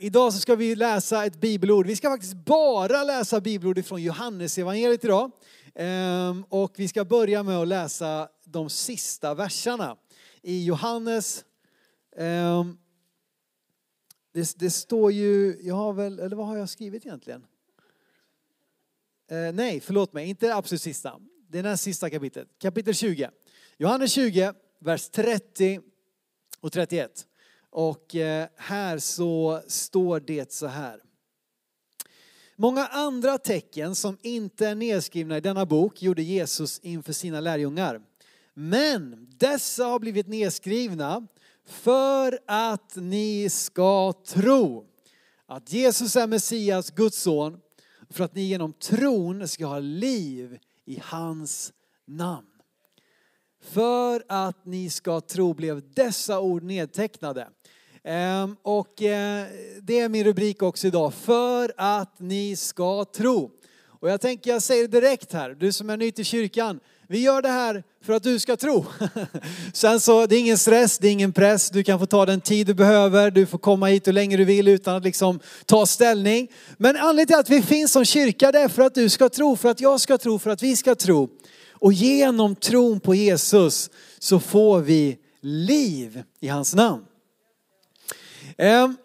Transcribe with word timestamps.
Idag 0.00 0.32
så 0.32 0.38
ska 0.38 0.54
vi 0.54 0.74
läsa 0.74 1.24
ett 1.24 1.40
bibelord. 1.40 1.86
Vi 1.86 1.96
ska 1.96 2.10
faktiskt 2.10 2.34
bara 2.34 3.04
läsa 3.04 3.40
bibelord 3.40 3.84
från 3.84 4.02
Johannesevangeliet 4.02 5.04
idag. 5.04 5.30
Ehm, 5.74 6.44
och 6.48 6.72
vi 6.76 6.88
ska 6.88 7.04
börja 7.04 7.42
med 7.42 7.56
att 7.56 7.68
läsa 7.68 8.28
de 8.44 8.70
sista 8.70 9.34
verserna 9.34 9.96
i 10.42 10.64
Johannes. 10.64 11.44
Ehm, 12.16 12.78
det, 14.32 14.58
det 14.58 14.70
står 14.70 15.12
ju, 15.12 15.58
jag 15.62 15.74
har 15.74 15.92
väl, 15.92 16.18
eller 16.18 16.36
vad 16.36 16.46
har 16.46 16.56
jag 16.56 16.68
skrivit 16.68 17.06
egentligen? 17.06 17.46
Eh, 19.30 19.52
nej, 19.54 19.80
förlåt 19.80 20.12
mig, 20.12 20.28
inte 20.28 20.46
det 20.46 20.54
absolut 20.54 20.82
sista. 20.82 21.20
Det 21.48 21.58
är 21.58 21.62
näst 21.62 21.82
sista 21.82 22.10
kapitlet, 22.10 22.48
kapitel 22.58 22.94
20. 22.94 23.30
Johannes 23.76 24.12
20, 24.12 24.52
vers 24.78 25.08
30 25.08 25.80
och 26.60 26.72
31. 26.72 27.26
Och 27.70 28.14
eh, 28.14 28.48
här 28.56 28.98
så 28.98 29.62
står 29.66 30.20
det 30.20 30.52
så 30.52 30.66
här. 30.66 31.00
Många 32.56 32.86
andra 32.86 33.38
tecken 33.38 33.94
som 33.94 34.18
inte 34.22 34.66
är 34.66 34.74
nedskrivna 34.74 35.36
i 35.36 35.40
denna 35.40 35.66
bok 35.66 36.02
gjorde 36.02 36.22
Jesus 36.22 36.78
inför 36.78 37.12
sina 37.12 37.40
lärjungar. 37.40 38.00
Men 38.54 39.28
dessa 39.38 39.84
har 39.84 39.98
blivit 39.98 40.28
nedskrivna 40.28 41.26
för 41.64 42.38
att 42.46 42.96
ni 42.96 43.50
ska 43.50 44.12
tro 44.12 44.86
att 45.46 45.72
Jesus 45.72 46.16
är 46.16 46.26
Messias, 46.26 46.90
Guds 46.90 47.22
son, 47.22 47.60
för 48.10 48.24
att 48.24 48.34
ni 48.34 48.42
genom 48.42 48.72
tron 48.72 49.48
ska 49.48 49.66
ha 49.66 49.78
liv 49.78 50.58
i 50.84 51.00
hans 51.04 51.72
namn. 52.06 52.46
För 53.60 54.22
att 54.28 54.66
ni 54.66 54.90
ska 54.90 55.20
tro 55.20 55.54
blev 55.54 55.92
dessa 55.92 56.40
ord 56.40 56.62
nedtecknade. 56.62 57.48
Ehm, 58.04 58.56
och 58.62 59.02
eh, 59.02 59.46
det 59.82 60.00
är 60.00 60.08
min 60.08 60.24
rubrik 60.24 60.62
också 60.62 60.86
idag, 60.86 61.14
för 61.14 61.72
att 61.76 62.14
ni 62.20 62.56
ska 62.56 63.04
tro. 63.04 63.50
Och 64.00 64.10
jag 64.10 64.20
tänker, 64.20 64.50
jag 64.50 64.62
säger 64.62 64.88
direkt 64.88 65.32
här, 65.32 65.50
du 65.50 65.72
som 65.72 65.90
är 65.90 65.96
ny 65.96 66.12
till 66.12 66.24
kyrkan, 66.24 66.80
vi 67.10 67.18
gör 67.18 67.42
det 67.42 67.48
här 67.48 67.82
för 68.04 68.12
att 68.12 68.22
du 68.22 68.38
ska 68.38 68.56
tro. 68.56 68.86
Sen 69.72 70.00
så, 70.00 70.26
det 70.26 70.36
är 70.36 70.40
ingen 70.40 70.58
stress, 70.58 70.98
det 70.98 71.08
är 71.08 71.12
ingen 71.12 71.32
press, 71.32 71.70
du 71.70 71.82
kan 71.82 71.98
få 71.98 72.06
ta 72.06 72.26
den 72.26 72.40
tid 72.40 72.66
du 72.66 72.74
behöver, 72.74 73.30
du 73.30 73.46
får 73.46 73.58
komma 73.58 73.86
hit 73.86 74.08
hur 74.08 74.12
länge 74.12 74.36
du 74.36 74.44
vill 74.44 74.68
utan 74.68 74.96
att 74.96 75.04
liksom 75.04 75.40
ta 75.66 75.86
ställning. 75.86 76.48
Men 76.76 76.96
anledningen 76.96 77.26
till 77.26 77.36
att 77.36 77.50
vi 77.50 77.62
finns 77.62 77.92
som 77.92 78.04
kyrka 78.04 78.52
det 78.52 78.58
är 78.58 78.68
för 78.68 78.82
att 78.82 78.94
du 78.94 79.08
ska 79.08 79.28
tro, 79.28 79.56
för 79.56 79.68
att 79.68 79.80
jag 79.80 80.00
ska 80.00 80.18
tro, 80.18 80.38
för 80.38 80.50
att 80.50 80.62
vi 80.62 80.76
ska 80.76 80.94
tro. 80.94 81.28
Och 81.72 81.92
genom 81.92 82.56
tron 82.56 83.00
på 83.00 83.14
Jesus 83.14 83.90
så 84.18 84.40
får 84.40 84.80
vi 84.80 85.18
liv 85.40 86.22
i 86.40 86.48
hans 86.48 86.74
namn. 86.74 87.04
Ehm, 88.58 88.96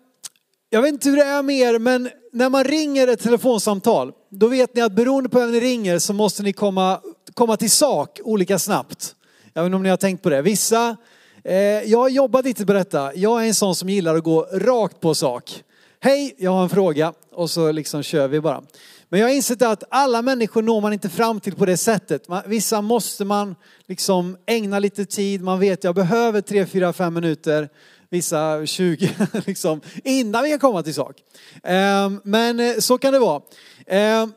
jag 0.69 0.81
vet 0.81 0.93
inte 0.93 1.09
hur 1.09 1.17
det 1.17 1.23
är 1.23 1.43
med 1.43 1.55
er, 1.55 1.79
men 1.79 2.09
när 2.31 2.49
man 2.49 2.63
ringer 2.63 3.07
ett 3.07 3.19
telefonsamtal, 3.19 4.11
då 4.29 4.47
vet 4.47 4.75
ni 4.75 4.81
att 4.81 4.91
beroende 4.91 5.29
på 5.29 5.39
vem 5.39 5.51
ni 5.51 5.59
ringer 5.59 5.99
så 5.99 6.13
måste 6.13 6.43
ni 6.43 6.53
komma, 6.53 6.99
komma 7.33 7.57
till 7.57 7.71
sak 7.71 8.19
olika 8.23 8.59
snabbt. 8.59 9.15
Jag 9.53 9.63
vet 9.63 9.65
inte 9.65 9.75
om 9.75 9.83
ni 9.83 9.89
har 9.89 9.97
tänkt 9.97 10.23
på 10.23 10.29
det. 10.29 10.41
Vissa, 10.41 10.97
eh, 11.43 11.55
jag 11.55 11.99
har 11.99 12.09
jobbat 12.09 12.45
lite 12.45 12.65
på 12.65 12.73
detta. 12.73 13.15
Jag 13.15 13.43
är 13.43 13.47
en 13.47 13.53
sån 13.53 13.75
som 13.75 13.89
gillar 13.89 14.15
att 14.15 14.23
gå 14.23 14.47
rakt 14.51 14.99
på 14.99 15.15
sak. 15.15 15.63
Hej, 15.99 16.35
jag 16.37 16.51
har 16.51 16.63
en 16.63 16.69
fråga 16.69 17.13
och 17.31 17.49
så 17.49 17.71
liksom 17.71 18.03
kör 18.03 18.27
vi 18.27 18.41
bara. 18.41 18.63
Men 19.09 19.19
jag 19.19 19.27
har 19.27 19.33
insett 19.33 19.61
att 19.61 19.83
alla 19.89 20.21
människor 20.21 20.61
når 20.61 20.81
man 20.81 20.93
inte 20.93 21.09
fram 21.09 21.39
till 21.39 21.55
på 21.55 21.65
det 21.65 21.77
sättet. 21.77 22.23
Vissa 22.45 22.81
måste 22.81 23.25
man 23.25 23.55
liksom 23.87 24.37
ägna 24.45 24.79
lite 24.79 25.05
tid. 25.05 25.41
Man 25.41 25.59
vet 25.59 25.83
jag 25.83 25.95
behöver 25.95 26.41
3, 26.41 26.65
4, 26.65 26.93
5 26.93 27.13
minuter 27.13 27.69
vissa 28.13 28.65
20, 28.65 29.09
liksom, 29.45 29.81
innan 30.03 30.43
vi 30.43 30.49
kan 30.49 30.59
komma 30.59 30.83
till 30.83 30.93
sak. 30.93 31.15
Ehm, 31.63 32.21
men 32.23 32.59
eh, 32.59 32.77
så 32.79 32.97
kan 32.97 33.13
det 33.13 33.19
vara. 33.19 33.41
Ehm, 33.87 34.33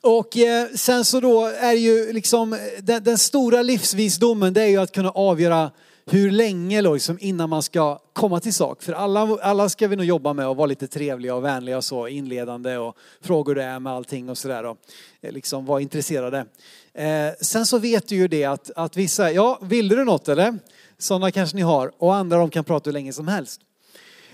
och 0.00 0.36
eh, 0.36 0.68
sen 0.74 1.04
så 1.04 1.20
då 1.20 1.46
är 1.46 1.72
ju 1.72 2.12
liksom 2.12 2.52
eh, 2.52 2.58
den, 2.82 3.04
den, 3.04 3.18
stora 3.18 3.62
livsvisdomen 3.62 4.52
det 4.52 4.62
är 4.62 4.66
ju 4.66 4.76
att 4.76 4.92
kunna 4.92 5.10
avgöra 5.10 5.70
hur 6.06 6.30
länge 6.30 6.82
liksom 6.82 7.18
innan 7.20 7.50
man 7.50 7.62
ska 7.62 7.98
komma 8.12 8.40
till 8.40 8.54
sak. 8.54 8.82
För 8.82 8.92
alla, 8.92 9.38
alla 9.42 9.68
ska 9.68 9.88
vi 9.88 9.96
nog 9.96 10.04
jobba 10.04 10.32
med 10.32 10.46
att 10.46 10.56
vara 10.56 10.66
lite 10.66 10.86
trevliga 10.86 11.34
och 11.34 11.44
vänliga 11.44 11.76
och 11.76 11.84
så 11.84 12.08
inledande 12.08 12.76
och 12.76 12.96
frågor 13.20 13.54
det 13.54 13.62
är 13.62 13.78
med 13.78 13.92
allting 13.92 14.30
och 14.30 14.38
sådär 14.38 14.64
och 14.64 14.76
liksom 15.22 15.66
vara 15.66 15.80
intresserade. 15.80 16.46
Eh, 16.94 17.32
sen 17.40 17.66
så 17.66 17.78
vet 17.78 18.08
du 18.08 18.14
ju 18.16 18.28
det 18.28 18.44
att, 18.44 18.70
att 18.76 18.96
vissa, 18.96 19.32
ja 19.32 19.58
vill 19.62 19.88
du 19.88 20.04
något 20.04 20.28
eller? 20.28 20.58
Sådana 20.98 21.30
kanske 21.30 21.56
ni 21.56 21.62
har. 21.62 21.92
Och 21.98 22.14
andra 22.14 22.38
de 22.38 22.50
kan 22.50 22.64
prata 22.64 22.90
hur 22.90 22.92
länge 22.92 23.12
som 23.12 23.28
helst. 23.28 23.60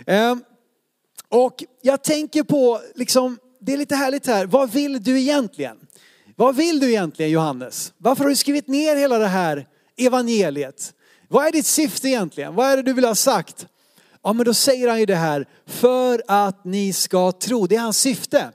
Eh, 0.06 0.36
och 1.28 1.64
jag 1.82 2.04
tänker 2.04 2.42
på, 2.42 2.80
liksom, 2.94 3.38
det 3.60 3.72
är 3.72 3.76
lite 3.76 3.96
härligt 3.96 4.26
här. 4.26 4.46
Vad 4.46 4.70
vill 4.72 5.02
du 5.02 5.20
egentligen? 5.20 5.76
Vad 6.36 6.56
vill 6.56 6.80
du 6.80 6.88
egentligen 6.88 7.30
Johannes? 7.30 7.92
Varför 7.98 8.24
har 8.24 8.30
du 8.30 8.36
skrivit 8.36 8.69
ner 8.69 8.96
hela 8.96 9.19
det 9.19 9.26
här 9.26 9.66
evangeliet? 9.96 10.94
Vad 11.28 11.46
är 11.46 11.52
ditt 11.52 11.66
syfte 11.66 12.08
egentligen? 12.08 12.54
Vad 12.54 12.66
är 12.66 12.76
det 12.76 12.82
du 12.82 12.92
vill 12.92 13.04
ha 13.04 13.14
sagt? 13.14 13.66
Ja 14.22 14.32
men 14.32 14.46
då 14.46 14.54
säger 14.54 14.88
han 14.88 15.00
ju 15.00 15.06
det 15.06 15.14
här, 15.14 15.46
för 15.66 16.22
att 16.28 16.64
ni 16.64 16.92
ska 16.92 17.32
tro. 17.32 17.66
Det 17.66 17.76
är 17.76 17.80
hans 17.80 17.98
syfte. 17.98 18.50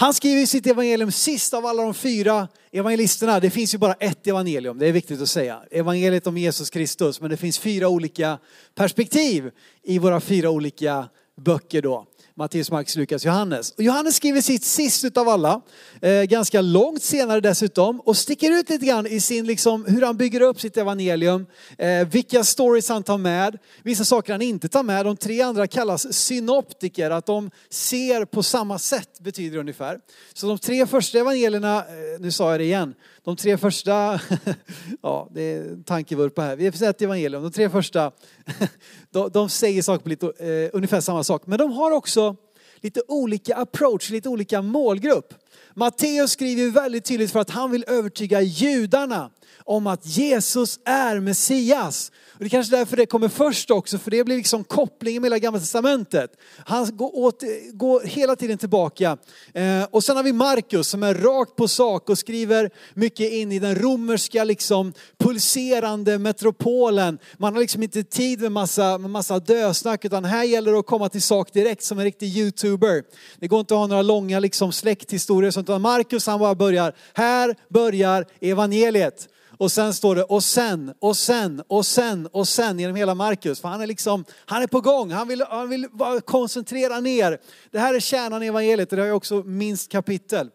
Han 0.00 0.14
skriver 0.14 0.42
i 0.42 0.46
sitt 0.46 0.66
evangelium 0.66 1.12
sist 1.12 1.54
av 1.54 1.66
alla 1.66 1.82
de 1.82 1.94
fyra 1.94 2.48
evangelisterna. 2.72 3.40
Det 3.40 3.50
finns 3.50 3.74
ju 3.74 3.78
bara 3.78 3.92
ett 3.92 4.26
evangelium, 4.26 4.78
det 4.78 4.86
är 4.86 4.92
viktigt 4.92 5.20
att 5.20 5.28
säga. 5.28 5.60
Evangeliet 5.70 6.26
om 6.26 6.38
Jesus 6.38 6.70
Kristus, 6.70 7.20
men 7.20 7.30
det 7.30 7.36
finns 7.36 7.58
fyra 7.58 7.88
olika 7.88 8.38
perspektiv 8.74 9.50
i 9.82 9.98
våra 9.98 10.20
fyra 10.20 10.50
olika 10.50 11.08
böcker 11.36 11.82
då. 11.82 12.06
Matteus, 12.38 12.70
Markus, 12.70 12.96
Lukas, 12.96 13.24
Johannes. 13.24 13.70
Och 13.70 13.82
Johannes 13.82 14.16
skriver 14.16 14.40
sitt 14.40 14.64
sist 14.64 15.04
utav 15.04 15.28
alla, 15.28 15.60
eh, 16.02 16.22
ganska 16.22 16.60
långt 16.60 17.02
senare 17.02 17.40
dessutom, 17.40 18.00
och 18.00 18.16
sticker 18.16 18.50
ut 18.50 18.70
lite 18.70 18.86
grann 18.86 19.06
i 19.06 19.20
sin, 19.20 19.46
liksom, 19.46 19.84
hur 19.84 20.02
han 20.02 20.16
bygger 20.16 20.40
upp 20.40 20.60
sitt 20.60 20.76
evangelium, 20.76 21.46
eh, 21.78 22.08
vilka 22.08 22.44
stories 22.44 22.88
han 22.88 23.02
tar 23.02 23.18
med, 23.18 23.58
vissa 23.82 24.04
saker 24.04 24.32
han 24.32 24.42
inte 24.42 24.68
tar 24.68 24.82
med. 24.82 25.06
De 25.06 25.16
tre 25.16 25.42
andra 25.42 25.66
kallas 25.66 26.12
synoptiker, 26.12 27.10
att 27.10 27.26
de 27.26 27.50
ser 27.70 28.24
på 28.24 28.42
samma 28.42 28.78
sätt 28.78 29.20
betyder 29.20 29.54
det 29.54 29.60
ungefär. 29.60 29.98
Så 30.34 30.46
de 30.46 30.58
tre 30.58 30.86
första 30.86 31.18
evangelierna, 31.18 31.76
eh, 31.78 32.20
nu 32.20 32.30
sa 32.30 32.50
jag 32.50 32.60
det 32.60 32.64
igen, 32.64 32.94
de 33.28 33.36
tre 33.36 33.58
första, 33.58 34.20
ja 35.02 35.28
det 35.30 35.42
är 35.42 35.60
en 35.60 35.84
tankevurpa 35.84 36.42
här, 36.42 36.56
vi 36.56 36.64
har 36.64 36.72
sett 36.72 37.02
evangelium, 37.02 37.42
de 37.42 37.52
tre 37.52 37.70
första, 37.70 38.12
de, 39.10 39.30
de 39.30 39.48
säger 39.48 39.82
saker 39.82 40.02
på 40.02 40.08
lite, 40.08 40.26
eh, 40.26 40.70
ungefär 40.72 41.00
samma 41.00 41.24
sak. 41.24 41.42
Men 41.46 41.58
de 41.58 41.72
har 41.72 41.90
också 41.90 42.36
lite 42.76 43.00
olika 43.08 43.56
approach, 43.56 44.10
lite 44.10 44.28
olika 44.28 44.62
målgrupp. 44.62 45.34
Matteus 45.74 46.30
skriver 46.30 46.70
väldigt 46.70 47.04
tydligt 47.04 47.32
för 47.32 47.40
att 47.40 47.50
han 47.50 47.70
vill 47.70 47.84
övertyga 47.88 48.40
judarna 48.40 49.30
om 49.68 49.86
att 49.86 50.06
Jesus 50.06 50.80
är 50.84 51.20
Messias. 51.20 52.12
Och 52.38 52.38
det 52.38 52.46
är 52.46 52.50
kanske 52.50 52.76
därför 52.76 52.96
det 52.96 53.06
kommer 53.06 53.28
först 53.28 53.70
också, 53.70 53.98
för 53.98 54.10
det 54.10 54.24
blir 54.24 54.36
liksom 54.36 54.64
kopplingen 54.64 55.22
med 55.22 55.26
hela 55.26 55.38
gamla 55.38 55.60
testamentet. 55.60 56.30
Han 56.56 56.96
går, 56.96 57.16
åt, 57.16 57.42
går 57.72 58.00
hela 58.00 58.36
tiden 58.36 58.58
tillbaka. 58.58 59.16
Eh, 59.54 59.84
och 59.90 60.04
sen 60.04 60.16
har 60.16 60.22
vi 60.22 60.32
Markus 60.32 60.88
som 60.88 61.02
är 61.02 61.14
rakt 61.14 61.56
på 61.56 61.68
sak 61.68 62.10
och 62.10 62.18
skriver 62.18 62.70
mycket 62.94 63.32
in 63.32 63.52
i 63.52 63.58
den 63.58 63.74
romerska 63.74 64.44
liksom 64.44 64.92
pulserande 65.18 66.18
metropolen. 66.18 67.18
Man 67.38 67.52
har 67.52 67.60
liksom 67.60 67.82
inte 67.82 68.02
tid 68.02 68.40
med 68.40 68.52
massa, 68.52 68.98
med 68.98 69.10
massa 69.10 69.38
dösnack 69.38 70.04
utan 70.04 70.24
här 70.24 70.44
gäller 70.44 70.72
det 70.72 70.78
att 70.78 70.86
komma 70.86 71.08
till 71.08 71.22
sak 71.22 71.52
direkt 71.52 71.82
som 71.82 71.98
en 71.98 72.04
riktig 72.04 72.36
youtuber. 72.36 73.02
Det 73.36 73.48
går 73.48 73.60
inte 73.60 73.74
att 73.74 73.78
ha 73.80 73.86
några 73.86 74.02
långa 74.02 74.40
liksom 74.40 74.72
släkthistorier 74.72 75.47
utan 75.56 75.82
Markus 75.82 76.26
han 76.26 76.40
bara 76.40 76.54
börjar, 76.54 76.94
här 77.14 77.56
börjar 77.68 78.26
evangeliet. 78.40 79.28
Och 79.58 79.72
sen 79.72 79.94
står 79.94 80.16
det 80.16 80.22
och 80.22 80.44
sen, 80.44 80.94
och 80.98 81.16
sen, 81.16 81.62
och 81.68 81.86
sen, 81.86 82.26
och 82.26 82.48
sen 82.48 82.78
genom 82.78 82.96
hela 82.96 83.14
Markus. 83.14 83.60
För 83.60 83.68
han 83.68 83.80
är 83.80 83.86
liksom, 83.86 84.24
han 84.46 84.62
är 84.62 84.66
på 84.66 84.80
gång, 84.80 85.10
han 85.10 85.28
vill, 85.28 85.44
han 85.48 85.68
vill 85.68 85.86
bara 85.92 86.20
koncentrera 86.20 87.00
ner. 87.00 87.38
Det 87.70 87.78
här 87.78 87.94
är 87.94 88.00
kärnan 88.00 88.42
i 88.42 88.46
evangeliet 88.46 88.92
och 88.92 88.96
det 88.96 89.02
har 89.02 89.06
ju 89.06 89.12
också 89.12 89.42
minst 89.42 89.90
kapitel. 89.92 90.50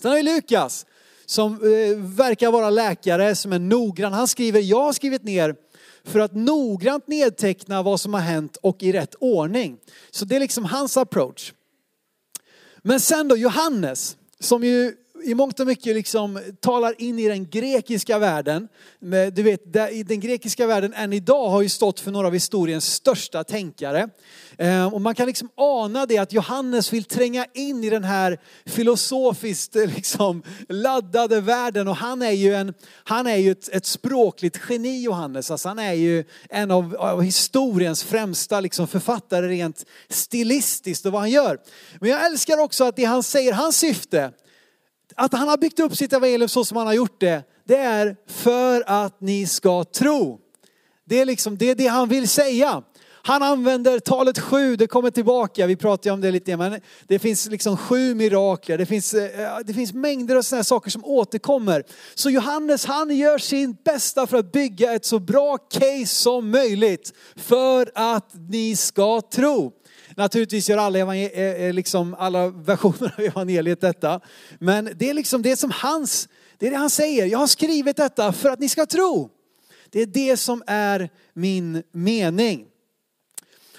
Sen 0.00 0.10
har 0.10 0.16
vi 0.16 0.22
Lukas 0.22 0.86
som 1.26 1.52
eh, 1.52 1.96
verkar 1.98 2.50
vara 2.50 2.70
läkare, 2.70 3.34
som 3.34 3.52
är 3.52 3.58
noggrann. 3.58 4.12
Han 4.12 4.28
skriver, 4.28 4.60
jag 4.60 4.82
har 4.82 4.92
skrivit 4.92 5.24
ner 5.24 5.56
för 6.04 6.20
att 6.20 6.34
noggrant 6.34 7.08
nedteckna 7.08 7.82
vad 7.82 8.00
som 8.00 8.14
har 8.14 8.20
hänt 8.20 8.56
och 8.56 8.82
i 8.82 8.92
rätt 8.92 9.14
ordning. 9.20 9.78
Så 10.10 10.24
det 10.24 10.36
är 10.36 10.40
liksom 10.40 10.64
hans 10.64 10.96
approach. 10.96 11.52
Men 12.86 13.00
sen 13.00 13.28
då 13.28 13.36
Johannes, 13.36 14.16
som 14.40 14.64
ju 14.64 14.92
i 15.24 15.34
mångt 15.34 15.60
och 15.60 15.66
mycket 15.66 15.94
liksom 15.94 16.40
talar 16.60 16.94
in 16.98 17.18
i 17.18 17.28
den 17.28 17.50
grekiska 17.50 18.18
världen. 18.18 18.68
Du 19.32 19.42
vet, 19.42 19.76
i 19.92 20.02
den 20.02 20.20
grekiska 20.20 20.66
världen 20.66 20.94
än 20.94 21.12
idag 21.12 21.48
har 21.48 21.62
ju 21.62 21.68
stått 21.68 22.00
för 22.00 22.10
några 22.10 22.26
av 22.26 22.32
historiens 22.32 22.92
största 22.92 23.44
tänkare. 23.44 24.08
Ehm, 24.58 24.94
och 24.94 25.00
man 25.00 25.14
kan 25.14 25.26
liksom 25.26 25.48
ana 25.54 26.06
det 26.06 26.18
att 26.18 26.32
Johannes 26.32 26.92
vill 26.92 27.04
tränga 27.04 27.46
in 27.54 27.84
i 27.84 27.90
den 27.90 28.04
här 28.04 28.38
filosofiskt 28.66 29.76
eh, 29.76 29.86
liksom 29.94 30.42
laddade 30.68 31.40
världen 31.40 31.88
och 31.88 31.96
han 31.96 32.22
är 32.22 32.30
ju, 32.30 32.54
en, 32.54 32.74
han 33.04 33.26
är 33.26 33.36
ju 33.36 33.50
ett, 33.50 33.68
ett 33.68 33.86
språkligt 33.86 34.60
geni 34.68 35.02
Johannes. 35.02 35.50
Alltså 35.50 35.68
han 35.68 35.78
är 35.78 35.92
ju 35.92 36.24
en 36.50 36.70
av, 36.70 36.96
av 36.96 37.22
historiens 37.22 38.04
främsta 38.04 38.60
liksom 38.60 38.88
författare 38.88 39.48
rent 39.48 39.84
stilistiskt 40.08 41.06
och 41.06 41.12
vad 41.12 41.20
han 41.20 41.30
gör. 41.30 41.58
Men 42.00 42.10
jag 42.10 42.26
älskar 42.26 42.58
också 42.58 42.84
att 42.84 42.96
det 42.96 43.04
han 43.04 43.22
säger, 43.22 43.52
hans 43.52 43.76
syfte, 43.76 44.32
att 45.14 45.32
han 45.32 45.48
har 45.48 45.56
byggt 45.56 45.80
upp 45.80 45.96
sitt 45.96 46.12
evangelium 46.12 46.48
så 46.48 46.64
som 46.64 46.76
han 46.76 46.86
har 46.86 46.94
gjort 46.94 47.20
det, 47.20 47.42
det 47.64 47.76
är 47.76 48.16
för 48.26 48.84
att 48.86 49.20
ni 49.20 49.46
ska 49.46 49.84
tro. 49.84 50.40
Det 51.04 51.20
är 51.20 51.24
liksom 51.24 51.58
det, 51.58 51.70
är 51.70 51.74
det 51.74 51.86
han 51.86 52.08
vill 52.08 52.28
säga. 52.28 52.82
Han 53.26 53.42
använder 53.42 53.98
talet 53.98 54.38
sju, 54.38 54.76
det 54.76 54.86
kommer 54.86 55.10
tillbaka, 55.10 55.66
vi 55.66 55.76
pratade 55.76 56.10
om 56.10 56.20
det 56.20 56.30
lite 56.30 56.56
men 56.56 56.80
det 57.06 57.18
finns 57.18 57.46
liksom 57.46 57.76
sju 57.76 58.14
mirakler, 58.14 58.78
det 58.78 58.86
finns, 58.86 59.14
eh, 59.14 59.58
det 59.64 59.74
finns 59.74 59.92
mängder 59.92 60.36
av 60.36 60.42
sådana 60.42 60.64
saker 60.64 60.90
som 60.90 61.04
återkommer. 61.04 61.84
Så 62.14 62.30
Johannes 62.30 62.86
han 62.86 63.16
gör 63.16 63.38
sin 63.38 63.76
bästa 63.84 64.26
för 64.26 64.36
att 64.36 64.52
bygga 64.52 64.92
ett 64.92 65.04
så 65.04 65.18
bra 65.18 65.58
case 65.58 66.06
som 66.06 66.50
möjligt 66.50 67.12
för 67.36 67.90
att 67.94 68.30
ni 68.48 68.76
ska 68.76 69.20
tro. 69.20 69.72
Naturligtvis 70.16 70.68
gör 70.68 70.78
alla, 70.78 71.16
eh, 71.16 71.40
eh, 71.40 71.72
liksom 71.72 72.14
alla 72.18 72.48
versioner 72.48 73.14
av 73.18 73.24
evangeliet 73.24 73.80
detta. 73.80 74.20
Men 74.58 74.90
det 74.96 75.10
är 75.10 75.14
liksom 75.14 75.42
det 75.42 75.56
som 75.56 75.70
hans, 75.70 76.28
det 76.58 76.66
är 76.66 76.70
det 76.70 76.76
han 76.76 76.90
säger. 76.90 77.26
Jag 77.26 77.38
har 77.38 77.46
skrivit 77.46 77.96
detta 77.96 78.32
för 78.32 78.50
att 78.50 78.58
ni 78.58 78.68
ska 78.68 78.86
tro. 78.86 79.30
Det 79.90 80.00
är 80.00 80.06
det 80.06 80.36
som 80.36 80.62
är 80.66 81.10
min 81.34 81.82
mening. 81.92 82.66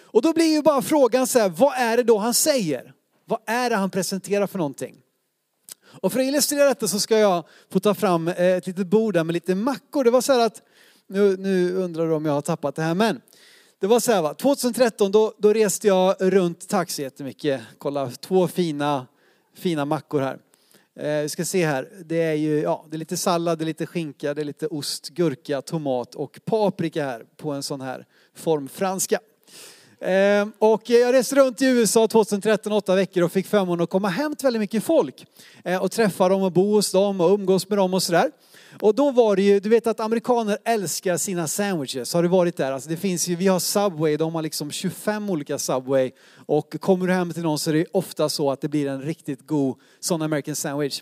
Och 0.01 0.21
då 0.21 0.33
blir 0.33 0.45
ju 0.45 0.61
bara 0.61 0.81
frågan 0.81 1.27
så 1.27 1.39
här, 1.39 1.49
vad 1.49 1.73
är 1.77 1.97
det 1.97 2.03
då 2.03 2.17
han 2.17 2.33
säger? 2.33 2.93
Vad 3.25 3.39
är 3.45 3.69
det 3.69 3.75
han 3.75 3.89
presenterar 3.89 4.47
för 4.47 4.57
någonting? 4.57 4.95
Och 6.01 6.13
för 6.13 6.19
att 6.19 6.25
illustrera 6.25 6.65
detta 6.65 6.87
så 6.87 6.99
ska 6.99 7.17
jag 7.17 7.43
få 7.71 7.79
ta 7.79 7.93
fram 7.93 8.27
eh, 8.27 8.45
ett 8.45 8.67
litet 8.67 8.87
bord 8.87 9.13
där 9.13 9.23
med 9.23 9.33
lite 9.33 9.55
mackor. 9.55 10.03
Det 10.03 10.11
var 10.11 10.21
så 10.21 10.33
här 10.33 10.39
att, 10.39 10.61
nu, 11.07 11.37
nu 11.37 11.75
undrar 11.75 12.07
du 12.07 12.13
om 12.13 12.25
jag 12.25 12.33
har 12.33 12.41
tappat 12.41 12.75
det 12.75 12.81
här, 12.81 12.93
men 12.93 13.21
det 13.79 13.87
var 13.87 13.99
så 13.99 14.11
här 14.11 14.21
va, 14.21 14.33
2013 14.33 15.11
då, 15.11 15.33
då 15.37 15.53
reste 15.53 15.87
jag 15.87 16.15
runt 16.19 16.67
taxi 16.67 17.01
jättemycket. 17.01 17.61
Kolla, 17.77 18.11
två 18.11 18.47
fina, 18.47 19.07
fina 19.55 19.85
mackor 19.85 20.19
här. 20.19 20.39
Eh, 20.99 21.21
vi 21.21 21.29
ska 21.29 21.45
se 21.45 21.65
här, 21.65 21.89
det 22.05 22.21
är 22.21 22.33
ju 22.33 22.61
ja, 22.61 22.85
det 22.89 22.95
är 22.95 22.97
lite 22.97 23.17
sallad, 23.17 23.59
det 23.59 23.63
är 23.63 23.65
lite 23.65 23.85
skinka, 23.85 24.33
det 24.33 24.41
är 24.41 24.45
lite 24.45 24.67
ost, 24.67 25.09
gurka, 25.09 25.61
tomat 25.61 26.15
och 26.15 26.39
paprika 26.45 27.05
här 27.05 27.25
på 27.37 27.51
en 27.51 27.63
sån 27.63 27.81
här 27.81 28.05
formfranska. 28.35 29.19
Eh, 29.99 30.47
och 30.59 30.89
jag 30.89 31.13
reste 31.13 31.35
runt 31.35 31.61
i 31.61 31.65
USA 31.65 32.07
2013, 32.07 32.71
åtta 32.71 32.95
veckor 32.95 33.23
och 33.23 33.31
fick 33.31 33.47
förmånen 33.47 33.83
att 33.83 33.89
komma 33.89 34.09
hem 34.09 34.35
till 34.35 34.45
väldigt 34.45 34.59
mycket 34.59 34.83
folk. 34.83 35.25
Eh, 35.63 35.83
och 35.83 35.91
träffa 35.91 36.29
dem 36.29 36.43
och 36.43 36.51
bo 36.51 36.73
hos 36.73 36.91
dem 36.91 37.21
och 37.21 37.31
umgås 37.33 37.69
med 37.69 37.77
dem 37.77 37.93
och 37.93 38.03
sådär. 38.03 38.31
Och 38.81 38.95
då 38.95 39.11
var 39.11 39.35
det 39.35 39.41
ju, 39.41 39.59
du 39.59 39.69
vet 39.69 39.87
att 39.87 39.99
amerikaner 39.99 40.57
älskar 40.65 41.17
sina 41.17 41.47
sandwiches. 41.47 42.13
Har 42.13 42.23
du 42.23 42.29
varit 42.29 42.57
där? 42.57 42.71
Alltså 42.71 42.89
det 42.89 42.97
finns 42.97 43.27
ju, 43.27 43.35
vi 43.35 43.47
har 43.47 43.59
Subway, 43.59 44.17
de 44.17 44.35
har 44.35 44.41
liksom 44.41 44.71
25 44.71 45.29
olika 45.29 45.57
Subway. 45.57 46.11
Och 46.45 46.75
kommer 46.79 47.07
du 47.07 47.13
hem 47.13 47.33
till 47.33 47.43
någon 47.43 47.59
så 47.59 47.69
är 47.69 47.73
det 47.73 47.85
ofta 47.91 48.29
så 48.29 48.51
att 48.51 48.61
det 48.61 48.67
blir 48.67 48.87
en 48.87 49.01
riktigt 49.01 49.47
god 49.47 49.79
sån 49.99 50.21
American 50.21 50.55
sandwich. 50.55 51.01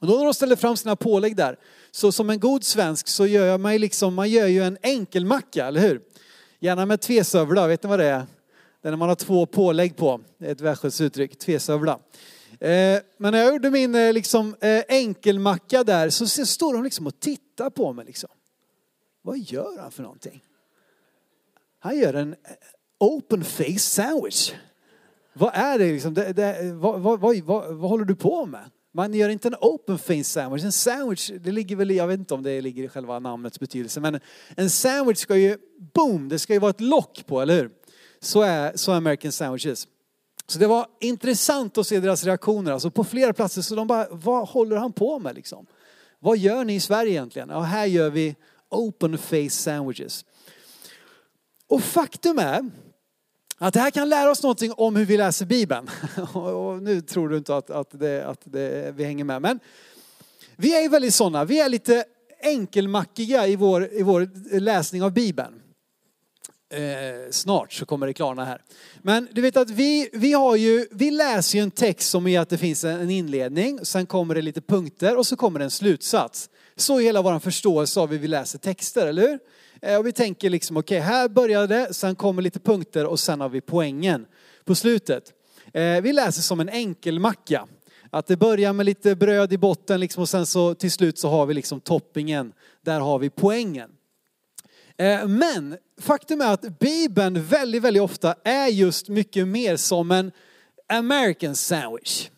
Och 0.00 0.06
då 0.06 0.16
när 0.16 0.24
de 0.24 0.34
ställer 0.34 0.56
fram 0.56 0.76
sina 0.76 0.96
pålägg 0.96 1.36
där, 1.36 1.56
så 1.90 2.12
som 2.12 2.30
en 2.30 2.40
god 2.40 2.64
svensk 2.64 3.08
så 3.08 3.26
gör 3.26 3.58
man 3.58 3.72
ju 3.72 3.78
liksom, 3.78 4.14
man 4.14 4.30
gör 4.30 4.46
ju 4.46 4.62
en 4.62 4.78
enkelmacka, 4.82 5.66
eller 5.66 5.80
hur? 5.80 6.00
Gärna 6.60 6.86
med 6.86 7.00
tvesövla, 7.00 7.66
vet 7.66 7.82
ni 7.82 7.88
vad 7.88 7.98
det 7.98 8.06
är? 8.06 8.26
Det 8.82 8.88
är 8.88 8.90
när 8.90 8.96
man 8.96 9.08
har 9.08 9.16
två 9.16 9.46
pålägg 9.46 9.96
på, 9.96 10.20
det 10.38 10.46
är 10.46 10.52
ett 10.52 10.60
västgötsuttryck, 10.60 11.38
tvesövla. 11.38 11.98
Eh, 12.60 13.00
men 13.18 13.32
när 13.32 13.38
jag 13.38 13.52
gjorde 13.52 13.70
min 13.70 13.94
eh, 13.94 14.12
liksom, 14.12 14.56
eh, 14.60 14.82
enkelmacka 14.88 15.84
där 15.84 16.10
så 16.10 16.26
står 16.26 16.74
de 16.74 16.84
liksom 16.84 17.06
och 17.06 17.20
tittar 17.20 17.70
på 17.70 17.92
mig. 17.92 18.04
Liksom. 18.04 18.30
Vad 19.22 19.38
gör 19.38 19.78
han 19.80 19.90
för 19.90 20.02
någonting? 20.02 20.42
Han 21.78 21.98
gör 21.98 22.14
en 22.14 22.34
open 22.98 23.44
face 23.44 23.78
sandwich. 23.78 24.52
Vad 25.32 25.50
är 25.54 25.78
det 25.78 25.92
liksom? 25.92 26.14
Det, 26.14 26.32
det, 26.32 26.72
vad, 26.74 27.00
vad, 27.00 27.20
vad, 27.20 27.42
vad, 27.44 27.90
håller 27.90 28.04
du 28.04 28.14
på 28.14 28.46
med? 28.46 28.70
Man 28.92 29.14
gör 29.14 29.28
inte 29.28 29.48
en 29.48 29.54
open 29.60 29.98
face 29.98 30.24
sandwich. 30.24 30.64
En 30.64 30.72
sandwich, 30.72 31.30
det 31.40 31.52
ligger 31.52 31.76
väl 31.76 31.90
i, 31.90 31.96
jag 31.96 32.06
vet 32.06 32.18
inte 32.18 32.34
om 32.34 32.42
det 32.42 32.60
ligger 32.60 32.84
i 32.84 32.88
själva 32.88 33.18
namnets 33.18 33.60
betydelse, 33.60 34.00
men 34.00 34.20
en 34.56 34.70
sandwich 34.70 35.18
ska 35.18 35.36
ju, 35.36 35.58
boom, 35.94 36.28
det 36.28 36.38
ska 36.38 36.52
ju 36.52 36.58
vara 36.58 36.70
ett 36.70 36.80
lock 36.80 37.26
på, 37.26 37.40
eller 37.40 37.56
hur? 37.56 37.70
Så 38.20 38.42
är, 38.42 38.72
så 38.76 38.92
är 38.92 38.96
American 38.96 39.32
sandwiches. 39.32 39.88
Så 40.46 40.58
det 40.58 40.66
var 40.66 40.86
intressant 41.00 41.78
att 41.78 41.86
se 41.86 42.00
deras 42.00 42.24
reaktioner. 42.24 42.72
Alltså 42.72 42.90
på 42.90 43.04
flera 43.04 43.32
platser 43.32 43.62
så 43.62 43.74
de 43.74 43.86
bara, 43.86 44.06
vad 44.10 44.48
håller 44.48 44.76
han 44.76 44.92
på 44.92 45.18
med 45.18 45.34
liksom? 45.34 45.66
Vad 46.18 46.38
gör 46.38 46.64
ni 46.64 46.74
i 46.74 46.80
Sverige 46.80 47.12
egentligen? 47.12 47.48
Ja, 47.48 47.60
här 47.60 47.86
gör 47.86 48.10
vi 48.10 48.36
open 48.68 49.18
face 49.18 49.50
sandwiches. 49.50 50.24
Och 51.68 51.82
faktum 51.82 52.38
är 52.38 52.70
att 53.58 53.74
det 53.74 53.80
här 53.80 53.90
kan 53.90 54.08
lära 54.08 54.30
oss 54.30 54.42
någonting 54.42 54.72
om 54.72 54.96
hur 54.96 55.04
vi 55.04 55.16
läser 55.16 55.46
Bibeln. 55.46 55.90
Och 56.32 56.82
nu 56.82 57.00
tror 57.00 57.28
du 57.28 57.36
inte 57.36 57.56
att, 57.56 57.70
att, 57.70 57.90
det, 57.90 58.26
att 58.26 58.40
det, 58.44 58.94
vi 58.96 59.04
hänger 59.04 59.24
med. 59.24 59.42
Men 59.42 59.60
vi 60.56 60.76
är 60.76 60.82
ju 60.82 60.88
väldigt 60.88 61.14
sådana, 61.14 61.44
vi 61.44 61.60
är 61.60 61.68
lite 61.68 62.04
enkelmackiga 62.40 63.46
i 63.46 63.56
vår, 63.56 63.92
i 63.92 64.02
vår 64.02 64.30
läsning 64.60 65.02
av 65.02 65.12
Bibeln. 65.12 65.62
Eh, 66.70 67.30
snart 67.30 67.72
så 67.72 67.86
kommer 67.86 68.06
det 68.06 68.12
klarna 68.12 68.44
här. 68.44 68.62
Men 69.02 69.28
du 69.32 69.40
vet 69.40 69.56
att 69.56 69.70
vi, 69.70 70.08
vi 70.12 70.32
har 70.32 70.56
ju, 70.56 70.86
vi 70.90 71.10
läser 71.10 71.58
ju 71.58 71.62
en 71.62 71.70
text 71.70 72.10
som 72.10 72.26
är 72.26 72.40
att 72.40 72.48
det 72.48 72.58
finns 72.58 72.84
en 72.84 73.10
inledning, 73.10 73.78
sen 73.82 74.06
kommer 74.06 74.34
det 74.34 74.42
lite 74.42 74.60
punkter 74.60 75.16
och 75.16 75.26
så 75.26 75.36
kommer 75.36 75.58
det 75.58 75.64
en 75.64 75.70
slutsats. 75.70 76.50
Så 76.76 76.98
är 77.00 77.02
hela 77.02 77.22
vår 77.22 77.38
förståelse 77.38 78.00
av 78.00 78.10
hur 78.10 78.18
vi 78.18 78.28
läser 78.28 78.58
texter, 78.58 79.06
eller 79.06 79.22
hur? 79.22 79.38
Eh, 79.82 79.98
och 79.98 80.06
vi 80.06 80.12
tänker 80.12 80.50
liksom, 80.50 80.76
okej, 80.76 80.98
okay, 80.98 81.08
här 81.08 81.28
börjar 81.28 81.66
det, 81.66 81.94
sen 81.94 82.14
kommer 82.14 82.42
lite 82.42 82.60
punkter 82.60 83.06
och 83.06 83.20
sen 83.20 83.40
har 83.40 83.48
vi 83.48 83.60
poängen 83.60 84.26
på 84.64 84.74
slutet. 84.74 85.32
Eh, 85.72 86.00
vi 86.00 86.12
läser 86.12 86.42
som 86.42 86.60
en 86.60 86.68
enkelmacka. 86.68 87.66
Att 88.10 88.26
det 88.26 88.36
börjar 88.36 88.72
med 88.72 88.86
lite 88.86 89.16
bröd 89.16 89.52
i 89.52 89.58
botten 89.58 90.00
liksom, 90.00 90.20
och 90.20 90.28
sen 90.28 90.46
så 90.46 90.74
till 90.74 90.90
slut 90.90 91.18
så 91.18 91.28
har 91.28 91.46
vi 91.46 91.54
liksom 91.54 91.80
toppingen. 91.80 92.52
Där 92.82 93.00
har 93.00 93.18
vi 93.18 93.30
poängen. 93.30 93.90
Eh, 94.98 95.28
men 95.28 95.76
faktum 96.00 96.40
är 96.40 96.52
att 96.52 96.78
Bibeln 96.78 97.42
väldigt, 97.44 97.82
väldigt 97.82 98.02
ofta 98.02 98.34
är 98.44 98.66
just 98.66 99.08
mycket 99.08 99.48
mer 99.48 99.76
som 99.76 100.10
en 100.10 100.32
American 100.88 101.56
sandwich. 101.56 102.30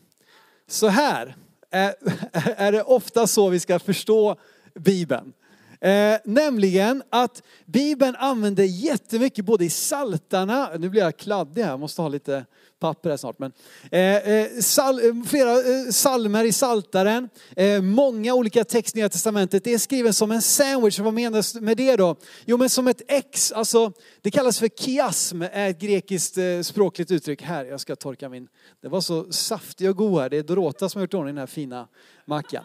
Så 0.68 0.88
här 0.88 1.36
eh, 1.72 1.90
är 2.56 2.72
det 2.72 2.82
ofta 2.82 3.26
så 3.26 3.48
vi 3.48 3.60
ska 3.60 3.78
förstå 3.78 4.36
Bibeln. 4.74 5.32
Eh, 5.80 6.18
nämligen 6.24 7.02
att 7.10 7.42
Bibeln 7.66 8.16
använder 8.16 8.64
jättemycket 8.64 9.44
både 9.44 9.64
i 9.64 9.70
saltarna, 9.70 10.70
nu 10.78 10.88
blir 10.88 11.02
jag 11.02 11.16
kladdig 11.16 11.62
här, 11.62 11.70
jag 11.70 11.80
måste 11.80 12.02
ha 12.02 12.08
lite 12.08 12.44
papper 12.78 13.10
här 13.10 13.16
snart. 13.16 13.38
Men, 13.38 13.52
eh, 13.90 14.00
eh 14.00 14.48
sal, 14.60 14.98
eh, 14.98 15.24
flera 15.26 15.52
eh, 15.52 15.90
salmer 15.90 16.44
i 16.44 16.52
saltaren, 16.52 17.28
eh, 17.56 17.82
många 17.82 18.34
olika 18.34 18.64
texter 18.64 18.98
i 18.98 19.00
Nya 19.00 19.08
testamentet. 19.08 19.64
Det 19.64 19.74
är 19.74 19.78
skriven 19.78 20.14
som 20.14 20.30
en 20.30 20.42
sandwich. 20.42 20.98
Vad 20.98 21.14
menas 21.14 21.54
med 21.54 21.76
det 21.76 21.96
då? 21.96 22.16
Jo 22.46 22.56
men 22.56 22.70
som 22.70 22.88
ett 22.88 23.02
X, 23.08 23.52
alltså 23.52 23.92
det 24.22 24.30
kallas 24.30 24.58
för 24.58 24.68
kiasm, 24.68 25.42
är 25.42 25.70
ett 25.70 25.80
grekiskt 25.80 26.38
eh, 26.38 26.60
språkligt 26.62 27.10
uttryck. 27.10 27.42
Här, 27.42 27.64
jag 27.64 27.80
ska 27.80 27.96
torka 27.96 28.28
min, 28.28 28.48
det 28.82 28.88
var 28.88 29.00
så 29.00 29.32
saftig 29.32 29.90
och 29.90 29.96
god 29.96 30.20
här. 30.20 30.30
Det 30.30 30.36
är 30.36 30.42
Dorota 30.42 30.88
som 30.88 30.98
har 30.98 31.02
gjort 31.02 31.14
ordning 31.14 31.34
den 31.34 31.40
här 31.40 31.46
fina 31.46 31.88
mackan. 32.24 32.64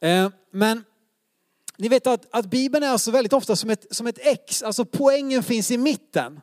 Eh, 0.00 0.30
men 0.50 0.84
ni 1.78 1.88
vet 1.88 2.06
att, 2.06 2.26
att 2.30 2.50
Bibeln 2.50 2.84
är 2.84 2.88
alltså 2.88 3.10
väldigt 3.10 3.32
ofta 3.32 3.56
som 3.56 3.70
ett, 3.70 3.86
som 3.90 4.06
ett 4.06 4.18
X, 4.20 4.62
alltså 4.62 4.84
poängen 4.84 5.42
finns 5.42 5.70
i 5.70 5.78
mitten. 5.78 6.40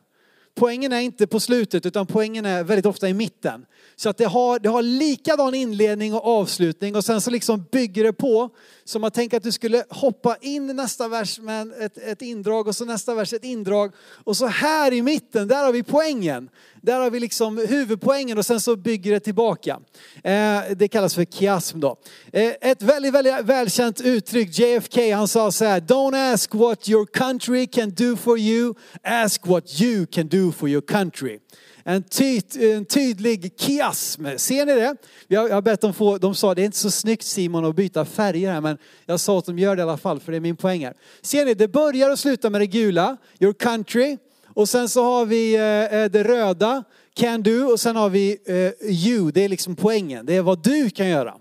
Poängen 0.55 0.93
är 0.93 0.99
inte 0.99 1.27
på 1.27 1.39
slutet 1.39 1.85
utan 1.85 2.07
poängen 2.07 2.45
är 2.45 2.63
väldigt 2.63 2.85
ofta 2.85 3.09
i 3.09 3.13
mitten. 3.13 3.65
Så 3.95 4.09
att 4.09 4.17
det 4.17 4.25
har, 4.25 4.59
det 4.59 4.69
har 4.69 4.81
likadan 4.81 5.55
inledning 5.55 6.13
och 6.13 6.25
avslutning 6.25 6.95
och 6.95 7.05
sen 7.05 7.21
så 7.21 7.31
liksom 7.31 7.65
bygger 7.71 8.03
det 8.03 8.13
på. 8.13 8.49
Så 8.87 8.99
man 8.99 9.11
tänker 9.11 9.37
att 9.37 9.43
du 9.43 9.51
skulle 9.51 9.85
hoppa 9.89 10.37
in 10.41 10.69
i 10.69 10.73
nästa 10.73 11.07
vers 11.07 11.39
med 11.39 11.73
ett, 11.79 11.97
ett 11.97 12.21
indrag 12.21 12.67
och 12.67 12.75
så 12.75 12.85
nästa 12.85 13.15
vers 13.15 13.33
ett 13.33 13.43
indrag. 13.43 13.91
Och 14.23 14.37
så 14.37 14.47
här 14.47 14.93
i 14.93 15.01
mitten, 15.01 15.47
där 15.47 15.65
har 15.65 15.71
vi 15.71 15.83
poängen. 15.83 16.49
Där 16.81 16.99
har 16.99 17.09
vi 17.09 17.19
liksom 17.19 17.57
huvudpoängen 17.57 18.37
och 18.37 18.45
sen 18.45 18.59
så 18.61 18.75
bygger 18.75 19.11
det 19.11 19.19
tillbaka. 19.19 19.79
Eh, 20.23 20.59
det 20.75 20.87
kallas 20.87 21.15
för 21.15 21.25
kiasm 21.25 21.79
då. 21.79 21.97
Eh, 22.33 22.51
ett 22.61 22.81
väldigt, 22.81 23.13
väldigt 23.13 23.45
välkänt 23.45 24.01
uttryck, 24.01 24.59
JFK, 24.59 25.11
han 25.11 25.27
sa 25.27 25.51
så 25.51 25.65
här, 25.65 25.79
Don't 25.79 26.33
ask 26.33 26.53
what 26.53 26.89
your 26.89 27.05
country 27.05 27.67
can 27.67 27.89
do 27.89 28.15
for 28.15 28.39
you, 28.39 28.73
ask 29.03 29.47
what 29.47 29.81
you 29.81 30.05
can 30.05 30.27
do 30.27 30.51
for 30.51 30.69
your 30.69 30.81
country. 30.81 31.39
En, 31.87 32.03
tyd, 32.03 32.57
en 32.57 32.85
tydlig 32.85 33.53
kiasm. 33.59 34.25
Ser 34.37 34.65
ni 34.65 34.73
det? 34.73 34.95
Jag 35.27 35.49
har 35.49 35.61
bett 35.61 35.81
dem 35.81 35.93
få, 35.93 36.17
de 36.17 36.35
sa 36.35 36.55
det 36.55 36.61
är 36.61 36.65
inte 36.65 36.77
så 36.77 36.91
snyggt 36.91 37.23
Simon 37.23 37.65
att 37.65 37.75
byta 37.75 38.05
färger 38.05 38.51
här 38.51 38.61
men 38.61 38.77
jag 39.05 39.19
sa 39.19 39.39
att 39.39 39.45
de 39.45 39.59
gör 39.59 39.75
det 39.75 39.79
i 39.79 39.83
alla 39.83 39.97
fall 39.97 40.19
för 40.19 40.31
det 40.31 40.37
är 40.37 40.41
min 40.41 40.55
poäng 40.55 40.85
här. 40.85 40.93
Ser 41.21 41.45
ni, 41.45 41.53
det 41.53 41.67
börjar 41.67 42.11
och 42.11 42.19
slutar 42.19 42.49
med 42.49 42.61
det 42.61 42.67
gula, 42.67 43.17
your 43.39 43.53
country. 43.53 44.17
Och 44.47 44.69
sen 44.69 44.89
så 44.89 45.03
har 45.03 45.25
vi 45.25 45.55
eh, 45.55 45.99
eh, 45.99 46.11
det 46.11 46.23
röda, 46.23 46.83
can 47.13 47.43
do. 47.43 47.65
Och 47.71 47.79
sen 47.79 47.95
har 47.95 48.09
vi 48.09 48.37
eh, 48.45 48.89
you, 48.91 49.31
det 49.31 49.41
är 49.41 49.49
liksom 49.49 49.75
poängen. 49.75 50.25
Det 50.25 50.35
är 50.35 50.41
vad 50.41 50.63
du 50.63 50.89
kan 50.89 51.09
göra. 51.09 51.35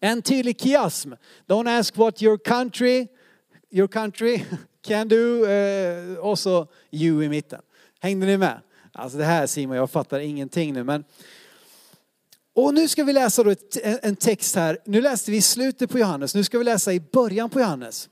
En 0.00 0.22
tydlig 0.22 0.60
kiasm. 0.60 1.12
Don't 1.46 1.78
ask 1.78 1.96
what 1.96 2.22
your 2.22 2.38
country, 2.38 3.06
your 3.70 3.88
country 3.88 4.40
can 4.86 5.08
do. 5.08 5.46
Eh, 5.46 6.18
och 6.18 6.38
så 6.38 6.66
you 6.90 7.24
i 7.24 7.28
mitten. 7.28 7.60
Hängde 8.00 8.26
ni 8.26 8.36
med? 8.36 8.60
Alltså 8.98 9.18
det 9.18 9.24
här 9.24 9.46
Simon, 9.46 9.76
jag 9.76 9.90
fattar 9.90 10.20
ingenting 10.20 10.72
nu 10.72 10.84
men 10.84 11.04
och 12.54 12.74
nu 12.74 12.88
ska 12.88 13.04
vi 13.04 13.12
läsa 13.12 13.42
då 13.42 13.50
ett, 13.50 13.76
en 14.02 14.16
text 14.16 14.56
här. 14.56 14.78
Nu 14.84 15.00
läste 15.00 15.30
vi 15.30 15.36
i 15.36 15.42
slutet 15.42 15.90
på 15.90 15.98
Johannes, 15.98 16.34
nu 16.34 16.44
ska 16.44 16.58
vi 16.58 16.64
läsa 16.64 16.92
i 16.92 17.00
början 17.00 17.50
på 17.50 17.60
Johannes. 17.60 18.08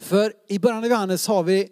För 0.00 0.32
i 0.48 0.58
början 0.58 0.84
av 0.84 0.90
Johannes 0.90 1.26
har 1.26 1.42
vi 1.42 1.68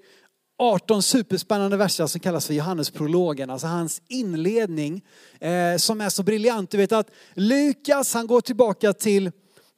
18 0.58 1.02
superspännande 1.02 1.76
verser 1.76 2.06
som 2.06 2.20
kallas 2.20 2.47
för 2.47 2.54
Johannesprologen, 2.54 3.50
alltså 3.50 3.66
hans 3.66 4.02
inledning 4.08 5.04
eh, 5.40 5.76
som 5.76 6.00
är 6.00 6.08
så 6.08 6.23
briljant. 6.23 6.70
Du 6.70 6.76
vet 6.76 6.92
att 6.92 7.11
Lukas 7.35 8.14
han 8.14 8.26
går 8.26 8.40
tillbaka 8.40 8.92
till 8.92 9.30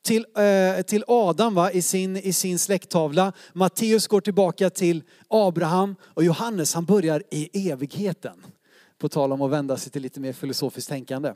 till, 0.02 0.26
eh, 0.36 0.82
till 0.82 1.04
Adam 1.06 1.54
va, 1.54 1.72
i, 1.72 1.82
sin, 1.82 2.16
i 2.16 2.32
sin 2.32 2.58
släkttavla. 2.58 3.32
Matteus 3.52 4.06
går 4.06 4.20
tillbaka 4.20 4.70
till 4.70 5.02
Abraham 5.28 5.96
och 6.02 6.24
Johannes 6.24 6.74
han 6.74 6.84
börjar 6.84 7.22
i 7.30 7.70
evigheten. 7.70 8.44
På 8.98 9.08
tal 9.08 9.32
om 9.32 9.42
att 9.42 9.50
vända 9.50 9.76
sig 9.76 9.92
till 9.92 10.02
lite 10.02 10.20
mer 10.20 10.32
filosofiskt 10.32 10.88
tänkande. 10.88 11.32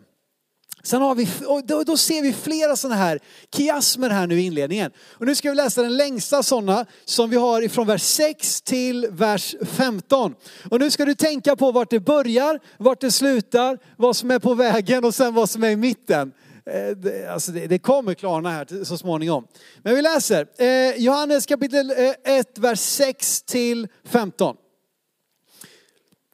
Sen 0.83 1.02
har 1.02 1.14
vi, 1.14 1.28
då, 1.64 1.83
då 1.83 1.97
ser 1.97 2.23
vi 2.23 2.33
flera 2.33 2.76
sådana 2.76 2.97
här 2.97 3.18
kiasmer 3.56 4.11
här 4.11 4.26
nu 4.26 4.40
i 4.40 4.44
inledningen. 4.44 4.90
Och 4.99 5.26
nu 5.26 5.35
ska 5.35 5.50
vi 5.50 5.56
läsa 5.56 5.83
den 5.83 5.97
längsta 5.97 6.42
sådana 6.42 6.87
som 7.04 7.30
vi 7.30 7.37
har 7.37 7.62
ifrån 7.62 7.87
vers 7.87 8.02
6 8.02 8.62
till 8.62 9.06
vers 9.11 9.54
15. 9.66 10.35
Och 10.71 10.80
nu 10.80 10.90
ska 10.90 11.04
du 11.04 11.14
tänka 11.14 11.56
på 11.56 11.73
vart 11.73 11.90
det 11.90 12.00
börjar, 12.00 12.61
vart 12.78 13.00
det 13.00 13.11
slutar, 13.11 13.78
vad 13.97 14.16
som 14.16 14.30
är 14.30 14.38
på 14.38 14.54
vägen 14.54 15.04
och 15.04 15.14
sen 15.14 15.35
vad 15.35 15.50
som 15.50 15.64
är 15.64 15.71
i 15.71 15.76
mitten. 15.76 16.33
Eh, 16.71 17.33
alltså 17.33 17.52
det, 17.52 17.66
det 17.66 17.78
kommer 17.78 18.14
klarna 18.14 18.50
här 18.50 18.85
så 18.85 18.99
småningom. 18.99 19.47
Men 19.83 19.94
vi 19.94 20.02
läser 20.02 20.47
eh, 20.59 20.97
Johannes 20.97 21.47
kapitel 21.47 21.90
1, 21.90 22.18
eh, 22.25 22.62
vers 22.62 22.80
6 22.80 23.42
till 23.42 23.88
15. 24.04 24.56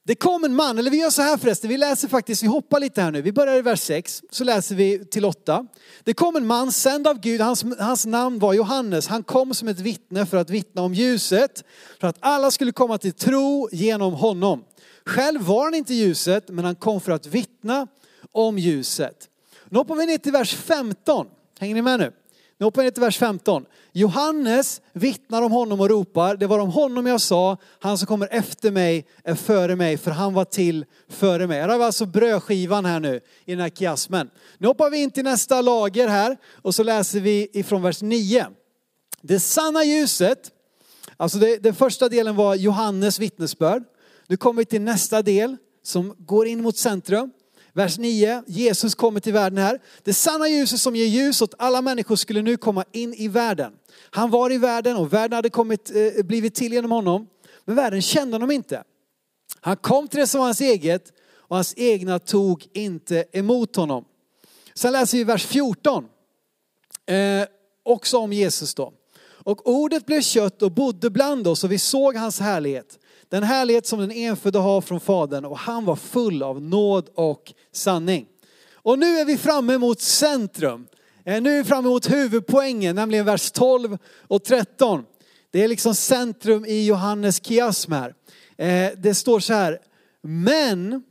Det 0.04 0.14
kom 0.14 0.44
en 0.44 0.54
man, 0.54 0.78
eller 0.78 0.90
vi 0.90 1.00
gör 1.00 1.10
så 1.10 1.22
här 1.22 1.36
förresten, 1.36 1.70
vi 1.70 1.76
läser 1.76 2.08
faktiskt, 2.08 2.42
vi 2.42 2.46
hoppar 2.46 2.80
lite 2.80 3.02
här 3.02 3.10
nu. 3.10 3.22
Vi 3.22 3.32
börjar 3.32 3.56
i 3.56 3.62
vers 3.62 3.80
6, 3.80 4.22
så 4.30 4.44
läser 4.44 4.74
vi 4.74 5.04
till 5.04 5.24
8. 5.24 5.66
Det 6.04 6.14
kom 6.14 6.36
en 6.36 6.46
man 6.46 6.72
sänd 6.72 7.06
av 7.06 7.20
Gud, 7.20 7.40
hans, 7.40 7.64
hans 7.78 8.06
namn 8.06 8.38
var 8.38 8.54
Johannes. 8.54 9.06
Han 9.06 9.22
kom 9.22 9.54
som 9.54 9.68
ett 9.68 9.80
vittne 9.80 10.26
för 10.26 10.36
att 10.36 10.50
vittna 10.50 10.82
om 10.82 10.94
ljuset, 10.94 11.64
för 12.00 12.08
att 12.08 12.16
alla 12.20 12.50
skulle 12.50 12.72
komma 12.72 12.98
till 12.98 13.12
tro 13.12 13.68
genom 13.72 14.12
honom. 14.12 14.64
Själv 15.06 15.40
var 15.40 15.64
han 15.64 15.74
inte 15.74 15.94
ljuset, 15.94 16.48
men 16.48 16.64
han 16.64 16.74
kom 16.74 17.00
för 17.00 17.12
att 17.12 17.26
vittna 17.26 17.86
om 18.32 18.58
ljuset. 18.58 19.29
Nu 19.70 19.78
hoppar 19.78 19.94
vi 19.94 20.06
ner 20.06 20.18
till 20.18 20.32
vers 20.32 20.54
15. 20.54 21.26
Hänger 21.58 21.74
ni 21.74 21.82
med 21.82 22.00
nu? 22.00 22.12
Nu 22.58 22.64
hoppar 22.64 22.82
vi 22.82 22.86
ner 22.86 22.90
till 22.90 23.02
vers 23.02 23.18
15. 23.18 23.64
Johannes 23.92 24.80
vittnar 24.92 25.42
om 25.42 25.52
honom 25.52 25.80
och 25.80 25.88
ropar, 25.88 26.36
det 26.36 26.46
var 26.46 26.58
om 26.58 26.70
honom 26.70 27.06
jag 27.06 27.20
sa, 27.20 27.56
han 27.80 27.98
som 27.98 28.06
kommer 28.06 28.28
efter 28.30 28.70
mig 28.70 29.06
är 29.24 29.34
före 29.34 29.76
mig, 29.76 29.96
för 29.96 30.10
han 30.10 30.34
var 30.34 30.44
till 30.44 30.84
före 31.08 31.46
mig. 31.46 31.60
Här 31.60 31.68
har 31.68 31.78
vi 31.78 31.84
alltså 31.84 32.06
brödskivan 32.06 32.84
här 32.84 33.00
nu 33.00 33.20
i 33.44 33.50
den 33.50 33.60
här 33.60 33.68
kiasmen. 33.68 34.30
Nu 34.58 34.66
hoppar 34.66 34.90
vi 34.90 35.02
in 35.02 35.10
till 35.10 35.24
nästa 35.24 35.62
lager 35.62 36.08
här 36.08 36.36
och 36.62 36.74
så 36.74 36.82
läser 36.82 37.20
vi 37.20 37.48
ifrån 37.52 37.82
vers 37.82 38.02
9. 38.02 38.46
Det 39.22 39.40
sanna 39.40 39.84
ljuset, 39.84 40.50
alltså 41.16 41.38
det, 41.38 41.56
den 41.56 41.74
första 41.74 42.08
delen 42.08 42.36
var 42.36 42.54
Johannes 42.54 43.18
vittnesbörd. 43.18 43.82
Nu 44.26 44.36
kommer 44.36 44.58
vi 44.58 44.64
till 44.64 44.82
nästa 44.82 45.22
del 45.22 45.56
som 45.82 46.14
går 46.18 46.46
in 46.46 46.62
mot 46.62 46.76
centrum. 46.76 47.30
Vers 47.72 47.98
9, 47.98 48.42
Jesus 48.46 48.94
kommer 48.94 49.20
till 49.20 49.32
världen 49.32 49.58
här. 49.58 49.80
Det 50.02 50.14
sanna 50.14 50.48
ljuset 50.48 50.80
som 50.80 50.96
ger 50.96 51.06
ljus 51.06 51.42
åt 51.42 51.54
alla 51.58 51.82
människor 51.82 52.16
skulle 52.16 52.42
nu 52.42 52.56
komma 52.56 52.84
in 52.92 53.14
i 53.14 53.28
världen. 53.28 53.72
Han 54.10 54.30
var 54.30 54.52
i 54.52 54.58
världen 54.58 54.96
och 54.96 55.12
världen 55.12 55.36
hade 55.36 55.50
kommit, 55.50 55.90
eh, 55.94 56.24
blivit 56.24 56.54
till 56.54 56.72
genom 56.72 56.90
honom. 56.90 57.26
Men 57.64 57.76
världen 57.76 58.02
kände 58.02 58.34
honom 58.34 58.50
inte. 58.50 58.82
Han 59.60 59.76
kom 59.76 60.08
till 60.08 60.20
det 60.20 60.26
som 60.26 60.38
var 60.38 60.46
hans 60.46 60.60
eget 60.60 61.12
och 61.32 61.56
hans 61.56 61.74
egna 61.76 62.18
tog 62.18 62.66
inte 62.72 63.24
emot 63.32 63.76
honom. 63.76 64.04
Sen 64.74 64.92
läser 64.92 65.18
vi 65.18 65.24
vers 65.24 65.46
14. 65.46 66.04
Eh, 67.06 67.46
också 67.82 68.18
om 68.18 68.32
Jesus 68.32 68.74
då. 68.74 68.92
Och 69.44 69.68
ordet 69.68 70.06
blev 70.06 70.20
kött 70.20 70.62
och 70.62 70.72
bodde 70.72 71.10
bland 71.10 71.46
oss 71.46 71.64
och 71.64 71.72
vi 71.72 71.78
såg 71.78 72.16
hans 72.16 72.40
härlighet. 72.40 72.98
Den 73.30 73.42
härlighet 73.42 73.86
som 73.86 74.00
den 74.00 74.10
enfödde 74.10 74.58
har 74.58 74.80
från 74.80 75.00
Fadern 75.00 75.44
och 75.44 75.58
han 75.58 75.84
var 75.84 75.96
full 75.96 76.42
av 76.42 76.62
nåd 76.62 77.08
och 77.14 77.52
sanning. 77.72 78.26
Och 78.74 78.98
nu 78.98 79.18
är 79.18 79.24
vi 79.24 79.36
framme 79.36 79.78
mot 79.78 80.00
centrum. 80.00 80.86
Eh, 81.24 81.42
nu 81.42 81.52
är 81.52 81.58
vi 81.62 81.64
framme 81.64 81.88
mot 81.88 82.10
huvudpoängen, 82.10 82.96
nämligen 82.96 83.24
vers 83.24 83.50
12 83.50 83.98
och 84.28 84.44
13. 84.44 85.04
Det 85.50 85.64
är 85.64 85.68
liksom 85.68 85.94
centrum 85.94 86.64
i 86.64 86.86
Johannes 86.86 87.44
kiasm 87.44 87.92
här. 87.92 88.14
Eh, 88.58 88.92
det 88.96 89.14
står 89.14 89.40
så 89.40 89.52
här, 89.52 89.78
men 90.22 91.02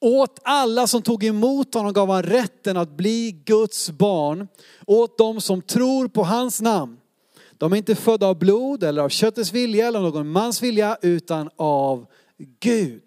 åt 0.00 0.40
alla 0.42 0.86
som 0.86 1.02
tog 1.02 1.24
emot 1.24 1.74
honom 1.74 1.92
gav 1.92 2.10
han 2.10 2.22
rätten 2.22 2.76
att 2.76 2.96
bli 2.96 3.42
Guds 3.44 3.90
barn, 3.90 4.48
åt 4.86 5.18
dem 5.18 5.40
som 5.40 5.62
tror 5.62 6.08
på 6.08 6.24
hans 6.24 6.60
namn. 6.60 6.96
De 7.64 7.72
är 7.72 7.76
inte 7.76 7.94
födda 7.94 8.26
av 8.26 8.38
blod 8.38 8.84
eller 8.84 9.02
av 9.02 9.08
köttets 9.08 9.52
vilja 9.52 9.88
eller 9.88 10.00
någon 10.00 10.28
mans 10.28 10.62
vilja 10.62 10.96
utan 11.02 11.50
av 11.56 12.06
Gud. 12.60 13.02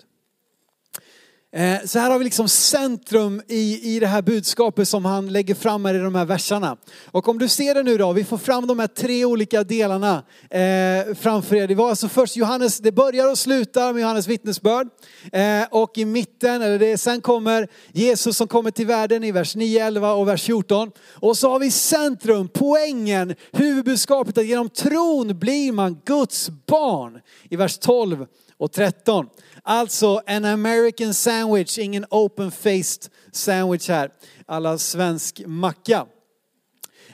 Eh, 1.56 1.86
så 1.86 2.00
här 2.00 2.10
har 2.10 2.18
vi 2.18 2.24
liksom 2.24 2.48
centrum 2.48 3.42
i, 3.48 3.96
i 3.96 4.00
det 4.00 4.08
här 4.08 4.22
budskapet 4.22 4.88
som 4.88 5.06
han 5.06 5.34
lägger 5.34 5.56
fram 5.56 5.86
här 5.86 5.94
i 5.94 5.98
de 5.98 6.16
här 6.16 6.26
verserna. 6.26 6.78
Och 7.06 7.30
om 7.30 7.40
du 7.40 7.48
ser 7.48 7.76
det 7.76 7.84
nu 7.84 7.98
då, 7.98 8.14
vi 8.14 8.24
får 8.24 8.38
fram 8.38 8.68
de 8.68 8.80
här 8.80 8.88
tre 8.88 9.26
olika 9.26 9.64
delarna 9.64 10.24
eh, 10.50 11.16
framför 11.16 11.56
er. 11.56 11.68
Det 11.68 11.76
var 11.76 11.90
alltså 11.90 12.10
först 12.10 12.36
Johannes, 12.36 12.78
det 12.78 12.92
börjar 12.92 13.32
och 13.32 13.38
slutar 13.38 13.94
med 13.94 14.02
Johannes 14.02 14.28
vittnesbörd. 14.28 14.88
Eh, 15.32 15.64
och 15.72 15.98
i 15.98 16.06
mitten, 16.06 16.62
eller 16.62 16.80
det, 16.80 16.98
sen 16.98 17.22
kommer 17.22 17.68
Jesus 17.92 18.38
som 18.38 18.48
kommer 18.48 18.72
till 18.72 18.88
världen 18.88 19.24
i 19.24 19.32
vers 19.32 19.56
9, 19.56 19.86
11 19.86 20.14
och 20.14 20.28
vers 20.28 20.44
14. 20.44 20.92
Och 21.14 21.38
så 21.38 21.50
har 21.50 21.60
vi 21.60 21.72
centrum, 21.72 22.50
poängen, 22.54 23.36
huvudbudskapet 23.52 24.38
att 24.38 24.46
genom 24.46 24.70
tron 24.70 25.40
blir 25.40 25.72
man 25.72 26.02
Guds 26.06 26.50
barn 26.66 27.20
i 27.50 27.56
vers 27.56 27.78
12 27.78 28.26
och 28.58 28.72
13. 28.72 29.30
Alltså 29.64 30.22
en 30.26 30.46
American 30.46 31.14
sandwich, 31.14 31.78
ingen 31.78 32.06
open-faced 32.06 33.10
sandwich 33.32 33.90
här. 33.90 34.12
Alla 34.46 34.78
svensk 34.78 35.42
macka. 35.46 36.06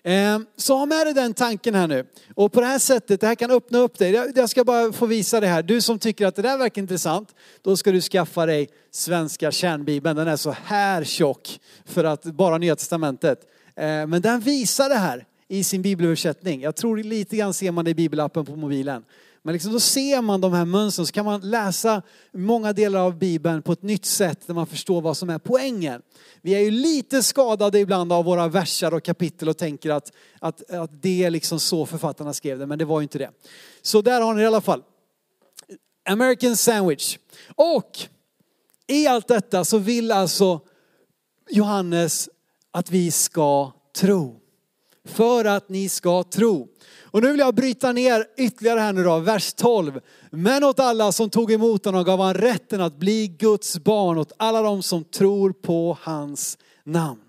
Ehm, 0.03 0.45
så 0.57 0.77
ha 0.77 0.85
med 0.85 1.07
dig 1.07 1.13
den 1.13 1.33
tanken 1.33 1.75
här 1.75 1.87
nu. 1.87 2.05
Och 2.35 2.51
på 2.51 2.61
det 2.61 2.67
här 2.67 2.79
sättet, 2.79 3.21
det 3.21 3.27
här 3.27 3.35
kan 3.35 3.51
öppna 3.51 3.77
upp 3.77 3.97
dig. 3.97 4.31
Jag 4.35 4.49
ska 4.49 4.63
bara 4.63 4.93
få 4.93 5.05
visa 5.05 5.39
det 5.39 5.47
här. 5.47 5.63
Du 5.63 5.81
som 5.81 5.99
tycker 5.99 6.27
att 6.27 6.35
det 6.35 6.41
där 6.41 6.57
verkar 6.57 6.81
intressant, 6.81 7.35
då 7.61 7.77
ska 7.77 7.91
du 7.91 8.01
skaffa 8.01 8.45
dig 8.45 8.69
svenska 8.91 9.51
kärnbibeln. 9.51 10.15
Den 10.15 10.27
är 10.27 10.35
så 10.35 10.55
här 10.65 11.03
tjock 11.03 11.59
för 11.85 12.03
att 12.03 12.23
bara 12.23 12.57
Nya 12.57 12.75
Testamentet. 12.75 13.39
Ehm, 13.75 14.09
men 14.09 14.21
den 14.21 14.39
visar 14.39 14.89
det 14.89 14.95
här 14.95 15.25
i 15.47 15.63
sin 15.63 15.81
bibelöversättning. 15.81 16.61
Jag 16.61 16.75
tror 16.75 16.97
lite 16.97 17.37
grann 17.37 17.53
ser 17.53 17.71
man 17.71 17.85
det 17.85 17.91
i 17.91 17.95
bibelappen 17.95 18.45
på 18.45 18.55
mobilen. 18.55 19.03
Men 19.45 19.53
liksom 19.53 19.71
då 19.71 19.79
ser 19.79 20.21
man 20.21 20.41
de 20.41 20.53
här 20.53 20.65
mönstren 20.65 21.05
så 21.05 21.13
kan 21.13 21.25
man 21.25 21.41
läsa 21.41 22.01
många 22.31 22.73
delar 22.73 22.99
av 22.99 23.17
Bibeln 23.17 23.61
på 23.61 23.71
ett 23.71 23.81
nytt 23.81 24.05
sätt 24.05 24.47
där 24.47 24.53
man 24.53 24.67
förstår 24.67 25.01
vad 25.01 25.17
som 25.17 25.29
är 25.29 25.39
poängen. 25.39 26.01
Vi 26.41 26.55
är 26.55 26.59
ju 26.59 26.71
lite 26.71 27.23
skadade 27.23 27.79
ibland 27.79 28.13
av 28.13 28.25
våra 28.25 28.47
versar 28.47 28.93
och 28.93 29.03
kapitel 29.03 29.49
och 29.49 29.57
tänker 29.57 29.89
att, 29.89 30.11
att, 30.39 30.71
att 30.71 31.01
det 31.01 31.23
är 31.23 31.29
liksom 31.29 31.59
så 31.59 31.85
författarna 31.85 32.33
skrev 32.33 32.59
det, 32.59 32.65
men 32.65 32.79
det 32.79 32.85
var 32.85 32.99
ju 32.99 33.03
inte 33.03 33.17
det. 33.17 33.29
Så 33.81 34.01
där 34.01 34.21
har 34.21 34.33
ni 34.33 34.41
i 34.41 34.45
alla 34.45 34.61
fall. 34.61 34.83
American 36.09 36.57
Sandwich. 36.57 37.17
Och 37.55 37.99
i 38.87 39.07
allt 39.07 39.27
detta 39.27 39.65
så 39.65 39.77
vill 39.77 40.11
alltså 40.11 40.59
Johannes 41.49 42.29
att 42.71 42.91
vi 42.91 43.11
ska 43.11 43.71
tro. 43.95 44.42
För 45.05 45.45
att 45.45 45.69
ni 45.69 45.89
ska 45.89 46.23
tro. 46.23 46.67
Och 47.01 47.21
nu 47.21 47.31
vill 47.31 47.39
jag 47.39 47.55
bryta 47.55 47.91
ner 47.91 48.25
ytterligare 48.37 48.79
här 48.79 48.93
nu 48.93 49.03
då, 49.03 49.19
vers 49.19 49.53
12. 49.53 49.99
Men 50.31 50.63
åt 50.63 50.79
alla 50.79 51.11
som 51.11 51.29
tog 51.29 51.51
emot 51.51 51.85
honom 51.85 52.03
gav 52.03 52.19
han 52.19 52.33
rätten 52.33 52.81
att 52.81 52.95
bli 52.95 53.27
Guds 53.27 53.77
barn, 53.79 54.17
åt 54.17 54.31
alla 54.37 54.61
de 54.61 54.83
som 54.83 55.03
tror 55.03 55.53
på 55.53 55.97
hans 56.01 56.57
namn. 56.83 57.19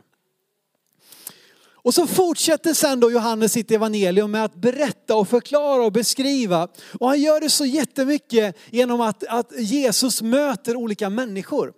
Och 1.85 1.95
så 1.95 2.07
fortsätter 2.07 2.75
sen 2.75 3.00
då 3.00 3.11
Johannes 3.11 3.52
sitt 3.52 3.71
evangelium 3.71 4.31
med 4.31 4.45
att 4.45 4.54
berätta 4.54 5.16
och 5.16 5.28
förklara 5.28 5.85
och 5.85 5.93
beskriva. 5.93 6.69
Och 7.00 7.09
han 7.09 7.21
gör 7.21 7.40
det 7.40 7.50
så 7.50 7.64
jättemycket 7.64 8.57
genom 8.71 9.00
att, 9.00 9.25
att 9.28 9.52
Jesus 9.59 10.23
möter 10.23 10.76
olika 10.76 11.11
människor. 11.11 11.73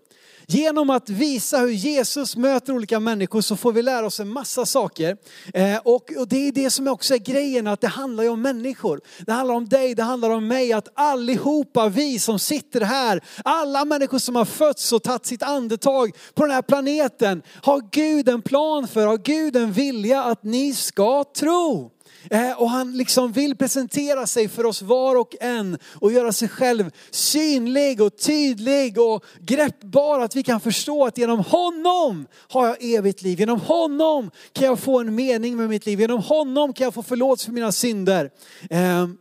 Genom 0.48 0.90
att 0.90 1.08
visa 1.08 1.58
hur 1.58 1.70
Jesus 1.70 2.36
möter 2.36 2.72
olika 2.72 3.00
människor 3.00 3.40
så 3.40 3.56
får 3.56 3.72
vi 3.72 3.82
lära 3.82 4.06
oss 4.06 4.20
en 4.20 4.28
massa 4.28 4.66
saker. 4.66 5.16
Eh, 5.54 5.78
och, 5.84 6.12
och 6.18 6.28
det 6.28 6.48
är 6.48 6.52
det 6.52 6.70
som 6.70 6.88
också 6.88 7.14
är 7.14 7.18
grejen, 7.18 7.66
att 7.66 7.80
det 7.80 7.88
handlar 7.88 8.24
ju 8.24 8.30
om 8.30 8.42
människor. 8.42 9.00
Det 9.26 9.32
handlar 9.32 9.54
om 9.54 9.68
dig, 9.68 9.94
det 9.94 10.02
handlar 10.02 10.30
om 10.30 10.48
mig, 10.48 10.72
att 10.72 10.88
allihopa 10.94 11.88
vi 11.88 12.18
som 12.18 12.38
sitter 12.38 12.80
här, 12.80 13.20
alla 13.44 13.84
människor 13.84 14.18
som 14.18 14.36
har 14.36 14.44
fötts 14.44 14.92
och 14.92 15.02
tagit 15.02 15.26
sitt 15.26 15.42
andetag 15.42 16.16
på 16.34 16.42
den 16.42 16.54
här 16.54 16.62
planeten, 16.62 17.42
har 17.62 17.82
Gud 17.90 18.28
en 18.28 18.42
plan 18.42 18.88
för, 18.88 19.06
har 19.06 19.18
Gud 19.18 19.56
en 19.56 19.72
vilja 19.72 20.24
att 20.24 20.42
ni 20.42 20.74
ska 20.74 21.24
tro. 21.24 21.95
Eh, 22.30 22.62
och 22.62 22.70
han 22.70 22.96
liksom 22.96 23.32
vill 23.32 23.56
presentera 23.56 24.26
sig 24.26 24.48
för 24.48 24.66
oss 24.66 24.82
var 24.82 25.16
och 25.16 25.34
en 25.40 25.78
och 25.94 26.12
göra 26.12 26.32
sig 26.32 26.48
själv 26.48 26.90
synlig 27.10 28.00
och 28.00 28.18
tydlig 28.18 28.98
och 28.98 29.24
greppbar. 29.40 30.20
Att 30.20 30.36
vi 30.36 30.42
kan 30.42 30.60
förstå 30.60 31.06
att 31.06 31.18
genom 31.18 31.38
honom 31.38 32.26
har 32.48 32.66
jag 32.66 32.76
evigt 32.84 33.22
liv. 33.22 33.40
Genom 33.40 33.60
honom 33.60 34.30
kan 34.52 34.66
jag 34.66 34.78
få 34.78 35.00
en 35.00 35.14
mening 35.14 35.56
med 35.56 35.68
mitt 35.68 35.86
liv. 35.86 36.00
Genom 36.00 36.22
honom 36.22 36.72
kan 36.72 36.84
jag 36.84 36.94
få 36.94 37.02
förlåtelse 37.02 37.46
för 37.46 37.52
mina 37.52 37.72
synder. 37.72 38.30
Ehm, 38.70 39.16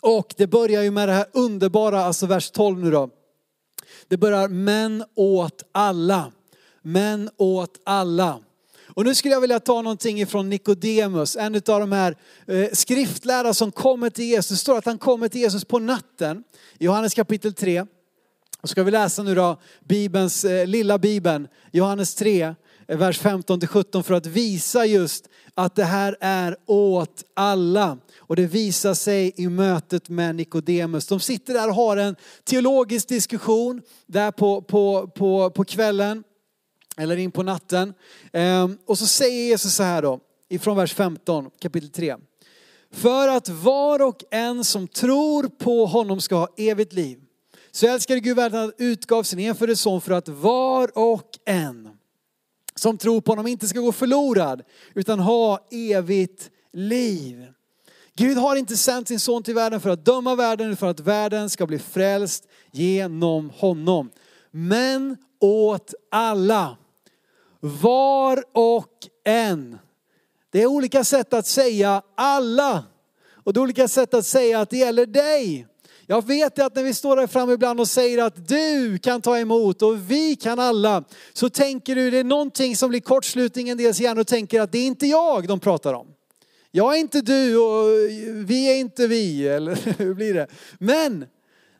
och 0.00 0.34
det 0.36 0.46
börjar 0.46 0.82
ju 0.82 0.90
med 0.90 1.08
det 1.08 1.14
här 1.14 1.26
underbara, 1.32 2.04
alltså 2.04 2.26
vers 2.26 2.50
12 2.50 2.78
nu 2.78 2.90
då. 2.90 3.10
Det 4.08 4.16
börjar 4.16 4.48
men 4.48 5.04
åt 5.14 5.62
alla. 5.72 6.32
Men 6.82 7.30
åt 7.36 7.80
alla. 7.84 8.38
Och 8.96 9.04
nu 9.04 9.14
skulle 9.14 9.34
jag 9.34 9.40
vilja 9.40 9.60
ta 9.60 9.82
någonting 9.82 10.20
ifrån 10.20 10.48
Nikodemus, 10.48 11.36
en 11.36 11.54
av 11.54 11.60
de 11.80 11.92
här 11.92 12.10
eh, 12.10 12.16
skriftlärda 12.46 12.74
skriftlärare 12.74 13.54
som 13.54 13.72
kommer 13.72 14.10
till 14.10 14.24
Jesus. 14.24 14.50
Det 14.50 14.56
står 14.56 14.78
att 14.78 14.84
han 14.84 14.98
kommer 14.98 15.28
till 15.28 15.40
Jesus 15.40 15.64
på 15.64 15.78
natten, 15.78 16.44
Johannes 16.78 17.14
kapitel 17.14 17.54
3. 17.54 17.86
Och 18.60 18.68
ska 18.68 18.82
vi 18.82 18.90
läsa 18.90 19.22
nu 19.22 19.34
då 19.34 19.60
Bibelns, 19.88 20.44
eh, 20.44 20.66
lilla 20.66 20.98
Bibeln, 20.98 21.48
Johannes 21.72 22.14
3, 22.14 22.54
eh, 22.88 22.98
vers 22.98 23.20
15-17, 23.20 24.02
för 24.02 24.14
att 24.14 24.26
visa 24.26 24.86
just 24.86 25.28
att 25.54 25.74
det 25.74 25.84
här 25.84 26.16
är 26.20 26.56
åt 26.66 27.24
alla. 27.34 27.98
Och 28.18 28.36
det 28.36 28.46
visar 28.46 28.94
sig 28.94 29.32
i 29.36 29.48
mötet 29.48 30.08
med 30.08 30.34
Nikodemus. 30.34 31.06
De 31.06 31.20
sitter 31.20 31.54
där 31.54 31.68
och 31.68 31.74
har 31.74 31.96
en 31.96 32.16
teologisk 32.44 33.08
diskussion 33.08 33.82
där 34.06 34.30
på, 34.30 34.62
på, 34.62 35.10
på, 35.14 35.50
på 35.50 35.64
kvällen 35.64 36.24
eller 36.96 37.16
in 37.16 37.30
på 37.30 37.42
natten. 37.42 37.94
Ehm, 38.32 38.78
och 38.86 38.98
så 38.98 39.06
säger 39.06 39.46
Jesus 39.46 39.74
så 39.74 39.82
här 39.82 40.02
då, 40.02 40.20
ifrån 40.48 40.76
vers 40.76 40.94
15, 40.94 41.50
kapitel 41.60 41.90
3. 41.90 42.16
För 42.92 43.28
att 43.28 43.48
var 43.48 44.02
och 44.02 44.24
en 44.30 44.64
som 44.64 44.88
tror 44.88 45.48
på 45.48 45.86
honom 45.86 46.20
ska 46.20 46.36
ha 46.36 46.48
evigt 46.56 46.92
liv. 46.92 47.18
Så 47.70 47.86
älskade 47.86 48.20
Gud 48.20 48.36
världen 48.36 48.64
att 48.64 48.74
utgav 48.78 49.22
sin 49.22 49.38
enfödde 49.38 49.76
son 49.76 50.00
för 50.00 50.12
att 50.12 50.28
var 50.28 50.98
och 50.98 51.30
en 51.44 51.88
som 52.74 52.98
tror 52.98 53.20
på 53.20 53.32
honom 53.32 53.46
inte 53.46 53.68
ska 53.68 53.80
gå 53.80 53.92
förlorad 53.92 54.62
utan 54.94 55.20
ha 55.20 55.68
evigt 55.70 56.50
liv. 56.72 57.46
Gud 58.16 58.38
har 58.38 58.56
inte 58.56 58.76
sänt 58.76 59.08
sin 59.08 59.20
son 59.20 59.42
till 59.42 59.54
världen 59.54 59.80
för 59.80 59.90
att 59.90 60.04
döma 60.04 60.34
världen 60.34 60.66
utan 60.66 60.76
för 60.76 60.86
att 60.86 61.00
världen 61.00 61.50
ska 61.50 61.66
bli 61.66 61.78
frälst 61.78 62.48
genom 62.70 63.50
honom. 63.50 64.10
Men 64.50 65.16
åt 65.40 65.94
alla 66.10 66.76
var 67.66 68.44
och 68.52 68.92
en. 69.24 69.78
Det 70.50 70.62
är 70.62 70.66
olika 70.66 71.04
sätt 71.04 71.34
att 71.34 71.46
säga 71.46 72.02
alla. 72.14 72.84
Och 73.44 73.52
det 73.52 73.58
är 73.58 73.62
olika 73.62 73.88
sätt 73.88 74.14
att 74.14 74.26
säga 74.26 74.60
att 74.60 74.70
det 74.70 74.76
gäller 74.76 75.06
dig. 75.06 75.66
Jag 76.06 76.26
vet 76.26 76.58
att 76.58 76.76
när 76.76 76.82
vi 76.82 76.94
står 76.94 77.16
där 77.16 77.26
framme 77.26 77.52
ibland 77.52 77.80
och 77.80 77.88
säger 77.88 78.22
att 78.22 78.48
du 78.48 78.98
kan 78.98 79.22
ta 79.22 79.38
emot 79.38 79.82
och 79.82 80.10
vi 80.10 80.36
kan 80.36 80.58
alla. 80.58 81.04
Så 81.32 81.50
tänker 81.50 81.94
du, 81.94 82.10
det 82.10 82.18
är 82.18 82.24
någonting 82.24 82.76
som 82.76 82.90
blir 82.90 83.00
kortslutning 83.00 83.68
i 83.68 83.70
en 83.70 83.78
dels 83.78 84.00
hjärna 84.00 84.20
och 84.20 84.26
tänker 84.26 84.60
att 84.60 84.72
det 84.72 84.78
är 84.78 84.86
inte 84.86 85.06
jag 85.06 85.48
de 85.48 85.60
pratar 85.60 85.94
om. 85.94 86.06
Jag 86.70 86.94
är 86.94 87.00
inte 87.00 87.20
du 87.20 87.58
och 87.58 87.86
vi 88.48 88.70
är 88.70 88.76
inte 88.76 89.06
vi, 89.06 89.48
eller 89.48 89.74
hur 89.98 90.14
blir 90.14 90.34
det? 90.34 90.46
Men 90.78 91.26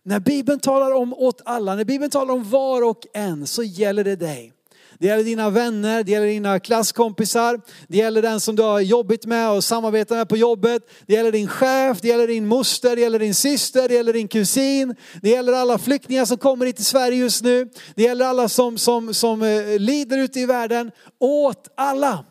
när 0.03 0.21
Bibeln 0.21 0.61
talar 0.61 0.95
om 0.95 1.15
åt 1.15 1.43
alla, 1.45 1.75
när 1.75 1.85
Bibeln 1.85 2.11
talar 2.11 2.35
om 2.35 2.51
var 2.51 2.83
och 2.83 3.07
en 3.13 3.47
så 3.47 3.63
gäller 3.63 4.05
det 4.05 4.17
dig. 4.17 4.53
Det 4.99 5.07
gäller 5.07 5.25
dina 5.25 5.51
vänner, 5.51 6.03
det 6.03 6.13
gäller 6.13 6.27
dina 6.27 6.61
klasskompisar, 6.61 7.61
det 7.89 7.97
gäller 7.97 8.23
den 8.23 8.41
som 8.41 8.57
du 8.57 8.63
har 8.63 8.81
jobbigt 8.81 9.27
med 9.27 9.51
och 9.51 9.65
samarbetar 9.65 10.17
med 10.17 10.29
på 10.29 10.37
jobbet. 10.37 10.83
Det 11.07 11.15
gäller 11.15 11.33
din 11.33 11.49
chef, 11.49 12.01
det 12.01 12.09
gäller 12.09 12.27
din 12.27 12.47
moster, 12.47 12.97
det 12.97 13.03
gäller 13.03 13.19
din 13.19 13.35
syster, 13.35 13.89
det 13.89 13.95
gäller 13.95 14.13
din 14.13 14.29
kusin. 14.29 14.95
Det 15.23 15.31
gäller 15.31 15.53
alla 15.53 15.79
flyktingar 15.79 16.25
som 16.25 16.39
kommer 16.39 16.67
hit 16.67 16.77
till 16.77 16.85
Sverige 16.85 17.19
just 17.19 17.45
nu. 17.45 17.69
Det 17.95 18.03
gäller 18.03 18.27
alla 18.27 18.49
som, 18.49 18.79
som, 18.79 19.15
som 19.15 19.43
eh, 19.43 19.79
lider 19.79 20.19
ute 20.19 20.41
i 20.41 20.47
världen. 20.47 20.91
Åt 21.21 21.69
alla. 21.77 22.25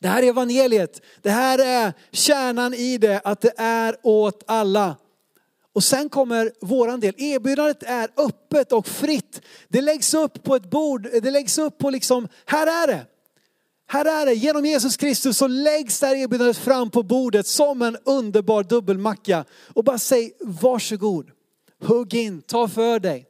Det 0.00 0.08
här 0.08 0.22
är 0.22 0.28
evangeliet. 0.28 1.00
Det 1.22 1.30
här 1.30 1.58
är 1.58 1.92
kärnan 2.12 2.74
i 2.74 2.98
det, 2.98 3.20
att 3.24 3.40
det 3.40 3.52
är 3.56 3.96
åt 4.02 4.42
alla. 4.46 4.96
Och 5.72 5.84
sen 5.84 6.08
kommer 6.08 6.52
våran 6.60 7.00
del. 7.00 7.14
Erbjudandet 7.18 7.82
är 7.82 8.08
öppet 8.16 8.72
och 8.72 8.86
fritt. 8.86 9.40
Det 9.68 9.80
läggs 9.80 10.14
upp 10.14 10.42
på 10.42 10.56
ett 10.56 10.70
bord, 10.70 11.08
det 11.22 11.30
läggs 11.30 11.58
upp 11.58 11.78
på 11.78 11.90
liksom, 11.90 12.28
här 12.44 12.66
är 12.66 12.86
det. 12.86 13.06
Här 13.86 14.04
är 14.04 14.26
det, 14.26 14.34
genom 14.34 14.66
Jesus 14.66 14.96
Kristus 14.96 15.36
så 15.36 15.46
läggs 15.46 16.00
det 16.00 16.06
här 16.06 16.14
erbjudandet 16.14 16.56
fram 16.56 16.90
på 16.90 17.02
bordet 17.02 17.46
som 17.46 17.82
en 17.82 17.96
underbar 18.04 18.62
dubbelmacka. 18.62 19.44
Och 19.74 19.84
bara 19.84 19.98
säg 19.98 20.32
varsågod, 20.40 21.30
hugg 21.82 22.14
in, 22.14 22.42
ta 22.42 22.68
för 22.68 23.00
dig. 23.00 23.26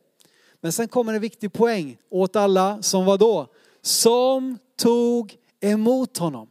Men 0.61 0.73
sen 0.73 0.89
kommer 0.89 1.15
en 1.15 1.21
viktig 1.21 1.53
poäng 1.53 1.97
åt 2.11 2.37
alla 2.37 2.83
som 2.83 3.05
var 3.05 3.19
då, 3.19 3.47
som 3.83 4.59
tog 4.77 5.37
emot 5.61 6.19
honom. 6.19 6.49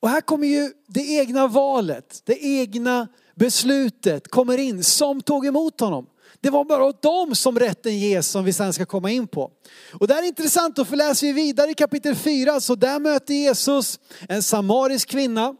Och 0.00 0.08
här 0.08 0.20
kommer 0.20 0.46
ju 0.46 0.72
det 0.86 1.00
egna 1.00 1.46
valet, 1.46 2.22
det 2.24 2.44
egna 2.44 3.08
beslutet 3.34 4.30
kommer 4.30 4.58
in 4.58 4.84
som 4.84 5.20
tog 5.20 5.46
emot 5.46 5.80
honom. 5.80 6.06
Det 6.40 6.50
var 6.50 6.64
bara 6.64 6.84
åt 6.84 7.02
dem 7.02 7.34
som 7.34 7.58
rätten 7.58 7.98
ges 7.98 8.28
som 8.28 8.44
vi 8.44 8.52
sen 8.52 8.72
ska 8.72 8.86
komma 8.86 9.10
in 9.10 9.28
på. 9.28 9.50
Och 9.92 10.08
det 10.08 10.14
här 10.14 10.22
är 10.22 10.26
intressant, 10.26 10.76
då 10.76 10.84
för 10.84 10.96
läser 10.96 11.26
vi 11.26 11.32
vidare 11.32 11.70
i 11.70 11.74
kapitel 11.74 12.16
4 12.16 12.60
så 12.60 12.74
där 12.74 12.98
möter 12.98 13.34
Jesus 13.34 13.98
en 14.28 14.42
samarisk 14.42 15.08
kvinna 15.08 15.56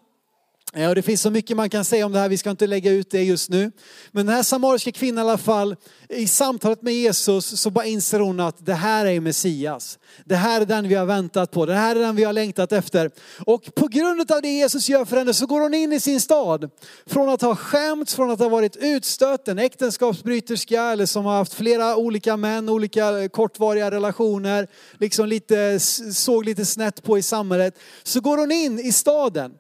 Ja, 0.77 0.89
och 0.89 0.95
det 0.95 1.03
finns 1.03 1.23
så 1.23 1.31
mycket 1.31 1.57
man 1.57 1.71
kan 1.71 1.85
säga 1.85 2.07
om 2.07 2.13
det 2.13 2.19
här, 2.19 2.29
vi 2.29 2.39
ska 2.39 2.51
inte 2.51 2.67
lägga 2.67 2.91
ut 2.91 3.11
det 3.11 3.23
just 3.23 3.51
nu. 3.51 3.73
Men 4.13 4.27
den 4.27 4.35
här 4.35 4.43
samariska 4.43 4.93
kvinnan 4.93 5.27
i 5.27 5.29
alla 5.29 5.39
fall, 5.39 5.77
i 6.09 6.27
samtalet 6.27 6.83
med 6.83 6.95
Jesus 6.95 7.61
så 7.61 7.71
bara 7.71 7.85
inser 7.85 8.21
hon 8.21 8.41
att 8.41 8.67
det 8.67 8.75
här 8.75 9.07
är 9.07 9.21
Messias. 9.21 9.99
Det 10.25 10.37
här 10.37 10.61
är 10.61 10.67
den 10.67 10.89
vi 10.89 10.95
har 10.95 11.07
väntat 11.07 11.51
på, 11.51 11.67
det 11.67 11.75
här 11.75 11.97
är 11.97 12.01
den 12.01 12.17
vi 12.17 12.25
har 12.25 12.33
längtat 12.33 12.73
efter. 12.73 13.11
Och 13.47 13.75
på 13.75 13.89
grund 13.89 14.33
av 14.33 14.43
det 14.43 14.49
Jesus 14.49 14.89
gör 14.89 15.05
för 15.05 15.17
henne 15.17 15.35
så 15.35 15.47
går 15.47 15.61
hon 15.61 15.75
in 15.75 15.93
i 15.93 16.01
sin 16.01 16.21
stad. 16.21 16.71
Från 17.07 17.29
att 17.29 17.43
ha 17.43 17.57
skämts, 17.57 18.15
från 18.15 18.31
att 18.31 18.39
ha 18.39 18.49
varit 18.49 18.77
utstött, 18.77 19.49
en 19.49 19.59
äktenskapsbryterska 19.59 20.83
eller 20.83 21.07
som 21.07 21.25
har 21.25 21.37
haft 21.37 21.55
flera 21.55 21.97
olika 21.97 22.37
män, 22.37 22.69
olika 22.69 23.29
kortvariga 23.29 23.91
relationer, 23.91 24.69
liksom 24.99 25.29
lite, 25.29 25.81
såg 26.15 26.45
lite 26.45 26.65
snett 26.65 27.03
på 27.03 27.19
i 27.19 27.23
samhället. 27.23 27.79
Så 28.03 28.21
går 28.21 28.37
hon 28.37 28.53
in 28.53 28.79
i 28.79 28.93
staden. 28.93 29.53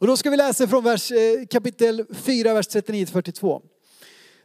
Och 0.00 0.06
då 0.06 0.16
ska 0.16 0.30
vi 0.30 0.36
läsa 0.36 0.68
från 0.68 0.84
vers, 0.84 1.12
eh, 1.12 1.46
kapitel 1.50 2.04
4, 2.12 2.54
vers 2.54 2.68
39-42. 2.68 3.62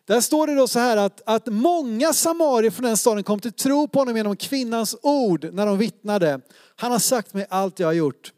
Där 0.05 0.21
står 0.21 0.47
det 0.47 0.55
då 0.55 0.67
så 0.67 0.79
här 0.79 0.97
att, 0.97 1.21
att 1.25 1.47
många 1.47 2.13
samarier 2.13 2.71
från 2.71 2.85
den 2.85 2.97
staden 2.97 3.23
kom 3.23 3.39
till 3.39 3.53
tro 3.53 3.87
på 3.87 3.99
honom 3.99 4.17
genom 4.17 4.35
kvinnans 4.35 4.95
ord 5.01 5.53
när 5.53 5.65
de 5.65 5.77
vittnade. 5.77 6.41
Han 6.75 6.91
har 6.91 6.99
sagt 6.99 7.33
mig 7.33 7.45
allt 7.49 7.79
jag 7.79 7.87
har 7.87 7.93
gjort. 7.93 8.33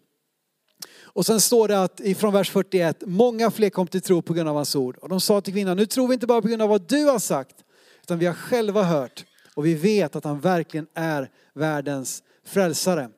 Och 1.03 1.25
sen 1.25 1.41
står 1.41 1.67
det 1.67 1.83
att 1.83 1.99
ifrån 1.99 2.33
vers 2.33 2.51
41, 2.51 3.03
många 3.05 3.51
fler 3.51 3.69
kom 3.69 3.87
till 3.87 4.01
tro 4.01 4.21
på 4.21 4.33
grund 4.33 4.49
av 4.49 4.55
hans 4.55 4.75
ord. 4.75 4.97
Och 4.97 5.09
de 5.09 5.21
sa 5.21 5.41
till 5.41 5.53
kvinnan, 5.53 5.77
nu 5.77 5.85
tror 5.85 6.07
vi 6.07 6.13
inte 6.13 6.27
bara 6.27 6.41
på 6.41 6.47
grund 6.47 6.61
av 6.61 6.69
vad 6.69 6.87
du 6.89 7.05
har 7.05 7.19
sagt, 7.19 7.55
utan 8.03 8.19
vi 8.19 8.25
har 8.25 8.33
själva 8.33 8.83
hört 8.83 9.25
och 9.53 9.65
vi 9.65 9.73
vet 9.73 10.15
att 10.15 10.23
han 10.23 10.39
verkligen 10.39 10.87
är 10.93 11.29
världens 11.53 12.23
frälsare. 12.45 13.09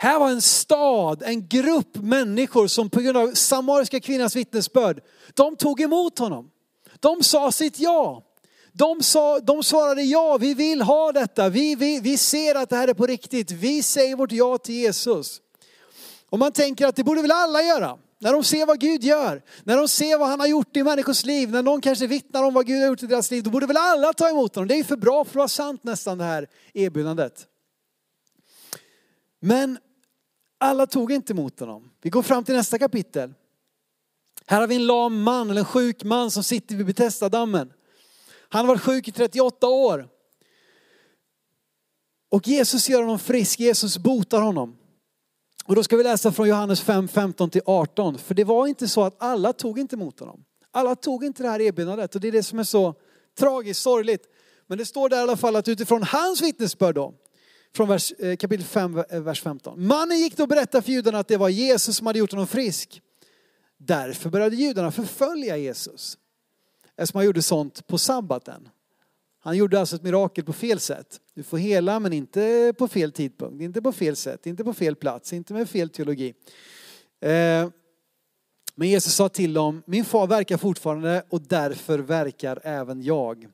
Här 0.00 0.18
var 0.18 0.30
en 0.30 0.42
stad, 0.42 1.22
en 1.22 1.48
grupp 1.48 1.96
människor 1.96 2.66
som 2.66 2.90
på 2.90 3.00
grund 3.00 3.16
av 3.16 3.34
samariska 3.34 4.00
kvinnans 4.00 4.36
vittnesbörd, 4.36 5.00
de 5.34 5.56
tog 5.56 5.80
emot 5.80 6.18
honom. 6.18 6.50
De 7.00 7.22
sa 7.22 7.52
sitt 7.52 7.78
ja. 7.78 8.24
De, 8.72 9.02
sa, 9.02 9.38
de 9.38 9.62
svarade 9.62 10.02
ja, 10.02 10.38
vi 10.40 10.54
vill 10.54 10.82
ha 10.82 11.12
detta. 11.12 11.48
Vi, 11.48 11.74
vi, 11.74 12.00
vi 12.00 12.16
ser 12.16 12.54
att 12.54 12.70
det 12.70 12.76
här 12.76 12.88
är 12.88 12.94
på 12.94 13.06
riktigt. 13.06 13.50
Vi 13.50 13.82
säger 13.82 14.16
vårt 14.16 14.32
ja 14.32 14.58
till 14.58 14.74
Jesus. 14.74 15.40
Och 16.30 16.38
man 16.38 16.52
tänker 16.52 16.86
att 16.86 16.96
det 16.96 17.04
borde 17.04 17.22
väl 17.22 17.30
alla 17.30 17.62
göra. 17.62 17.98
När 18.20 18.32
de 18.32 18.44
ser 18.44 18.66
vad 18.66 18.80
Gud 18.80 19.04
gör, 19.04 19.42
när 19.64 19.76
de 19.76 19.88
ser 19.88 20.18
vad 20.18 20.28
han 20.28 20.40
har 20.40 20.46
gjort 20.46 20.76
i 20.76 20.82
människors 20.82 21.24
liv, 21.24 21.50
när 21.50 21.62
någon 21.62 21.80
kanske 21.80 22.06
vittnar 22.06 22.42
om 22.42 22.54
vad 22.54 22.66
Gud 22.66 22.80
har 22.80 22.88
gjort 22.88 23.02
i 23.02 23.06
deras 23.06 23.30
liv, 23.30 23.42
då 23.42 23.50
borde 23.50 23.66
väl 23.66 23.76
alla 23.76 24.12
ta 24.12 24.28
emot 24.28 24.54
honom. 24.54 24.68
Det 24.68 24.74
är 24.74 24.76
ju 24.76 24.84
för 24.84 24.96
bra 24.96 25.24
för 25.24 25.30
att 25.30 25.36
vara 25.36 25.48
sant 25.48 25.84
nästan 25.84 26.18
det 26.18 26.24
här 26.24 26.48
erbjudandet. 26.74 27.46
Men 29.40 29.78
alla 30.58 30.86
tog 30.86 31.12
inte 31.12 31.32
emot 31.32 31.60
honom. 31.60 31.90
Vi 32.02 32.10
går 32.10 32.22
fram 32.22 32.44
till 32.44 32.54
nästa 32.54 32.78
kapitel. 32.78 33.34
Här 34.46 34.60
har 34.60 34.68
vi 34.68 34.76
en 34.76 34.86
lam 34.86 35.22
man, 35.22 35.50
eller 35.50 35.60
en 35.60 35.64
sjuk 35.64 36.04
man 36.04 36.30
som 36.30 36.44
sitter 36.44 36.76
vid 36.76 36.86
Betesda-dammen. 36.86 37.72
Han 38.48 38.60
har 38.60 38.74
varit 38.74 38.82
sjuk 38.82 39.08
i 39.08 39.12
38 39.12 39.66
år. 39.66 40.08
Och 42.30 42.48
Jesus 42.48 42.88
gör 42.88 43.00
honom 43.00 43.18
frisk, 43.18 43.60
Jesus 43.60 43.98
botar 43.98 44.42
honom. 44.42 44.76
Och 45.64 45.74
då 45.74 45.82
ska 45.82 45.96
vi 45.96 46.02
läsa 46.02 46.32
från 46.32 46.48
Johannes 46.48 46.80
5, 46.80 47.08
15 47.08 47.50
till 47.50 47.62
18. 47.66 48.18
För 48.18 48.34
det 48.34 48.44
var 48.44 48.66
inte 48.66 48.88
så 48.88 49.02
att 49.02 49.22
alla 49.22 49.52
tog 49.52 49.78
inte 49.78 49.96
emot 49.96 50.20
honom. 50.20 50.44
Alla 50.70 50.96
tog 50.96 51.24
inte 51.24 51.42
det 51.42 51.48
här 51.48 51.60
erbjudandet 51.60 52.14
och 52.14 52.20
det 52.20 52.28
är 52.28 52.32
det 52.32 52.42
som 52.42 52.58
är 52.58 52.64
så 52.64 52.94
tragiskt, 53.38 53.82
sorgligt. 53.82 54.26
Men 54.66 54.78
det 54.78 54.84
står 54.84 55.08
där 55.08 55.16
i 55.16 55.20
alla 55.20 55.36
fall 55.36 55.56
att 55.56 55.68
utifrån 55.68 56.02
hans 56.02 56.42
vittnesbörd 56.42 56.94
då, 56.94 57.14
från 57.76 57.88
vers, 57.88 58.12
eh, 58.12 58.36
kapitel 58.36 58.66
5, 58.66 59.04
eh, 59.10 59.20
vers 59.20 59.42
15. 59.42 59.86
Mannen 59.86 60.18
gick 60.18 60.36
då 60.36 60.42
och 60.42 60.48
berättade 60.48 60.82
för 60.82 60.92
judarna 60.92 61.18
att 61.18 61.28
det 61.28 61.36
var 61.36 61.48
Jesus 61.48 61.96
som 61.96 62.06
hade 62.06 62.18
gjort 62.18 62.32
honom 62.32 62.46
frisk. 62.46 63.02
Därför 63.78 64.30
började 64.30 64.56
judarna 64.56 64.90
förfölja 64.90 65.56
Jesus. 65.56 66.18
Eftersom 66.96 67.18
han 67.18 67.26
gjorde 67.26 67.42
sånt 67.42 67.86
på 67.86 67.98
sabbaten. 67.98 68.68
Han 69.40 69.56
gjorde 69.56 69.80
alltså 69.80 69.96
ett 69.96 70.02
mirakel 70.02 70.44
på 70.44 70.52
fel 70.52 70.80
sätt. 70.80 71.20
Du 71.34 71.42
får 71.42 71.58
hela 71.58 72.00
men 72.00 72.12
inte 72.12 72.74
på 72.78 72.88
fel 72.88 73.12
tidpunkt, 73.12 73.62
inte 73.62 73.82
på 73.82 73.92
fel 73.92 74.16
sätt, 74.16 74.46
inte 74.46 74.64
på 74.64 74.74
fel 74.74 74.96
plats, 74.96 75.32
inte 75.32 75.54
med 75.54 75.68
fel 75.68 75.88
teologi. 75.88 76.34
Eh, 77.20 77.68
men 78.74 78.88
Jesus 78.88 79.14
sa 79.14 79.28
till 79.28 79.52
dem, 79.52 79.82
min 79.86 80.04
far 80.04 80.26
verkar 80.26 80.56
fortfarande 80.56 81.22
och 81.28 81.40
därför 81.40 81.98
verkar 81.98 82.60
även 82.62 83.02
jag. 83.02 83.46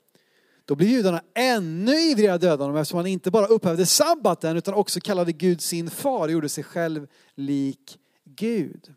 Då 0.64 0.74
blev 0.74 0.88
judarna 0.90 1.22
ännu 1.34 1.92
ivrigare 1.92 2.34
att 2.34 2.40
döda 2.40 2.64
honom 2.64 2.76
eftersom 2.76 2.96
han 2.96 3.06
inte 3.06 3.30
bara 3.30 3.46
upphävde 3.46 3.86
sabbaten 3.86 4.56
utan 4.56 4.74
också 4.74 5.00
kallade 5.00 5.32
Gud 5.32 5.60
sin 5.60 5.90
far 5.90 6.28
och 6.28 6.32
gjorde 6.32 6.48
sig 6.48 6.64
själv 6.64 7.06
lik 7.34 7.98
Gud. 8.24 8.94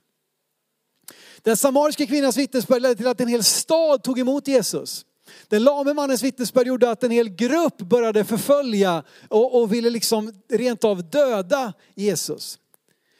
Den 1.42 1.58
samariska 1.58 2.06
kvinnans 2.06 2.38
vittnesbörd 2.38 2.82
ledde 2.82 2.96
till 2.96 3.08
att 3.08 3.22
en 3.22 3.28
hel 3.28 3.44
stad 3.44 4.04
tog 4.04 4.20
emot 4.20 4.48
Jesus. 4.48 5.06
Den 5.48 5.64
lame 5.64 5.94
mannens 5.94 6.24
vittnesbörd 6.24 6.68
gjorde 6.68 6.92
att 6.92 7.04
en 7.04 7.12
hel 7.12 7.30
grupp 7.30 7.78
började 7.78 8.26
förfölja 8.26 9.04
och, 9.30 9.62
och 9.62 9.74
ville 9.74 9.90
liksom 9.90 10.34
rent 10.50 10.84
av 10.84 11.10
döda 11.10 11.74
Jesus. 11.96 12.60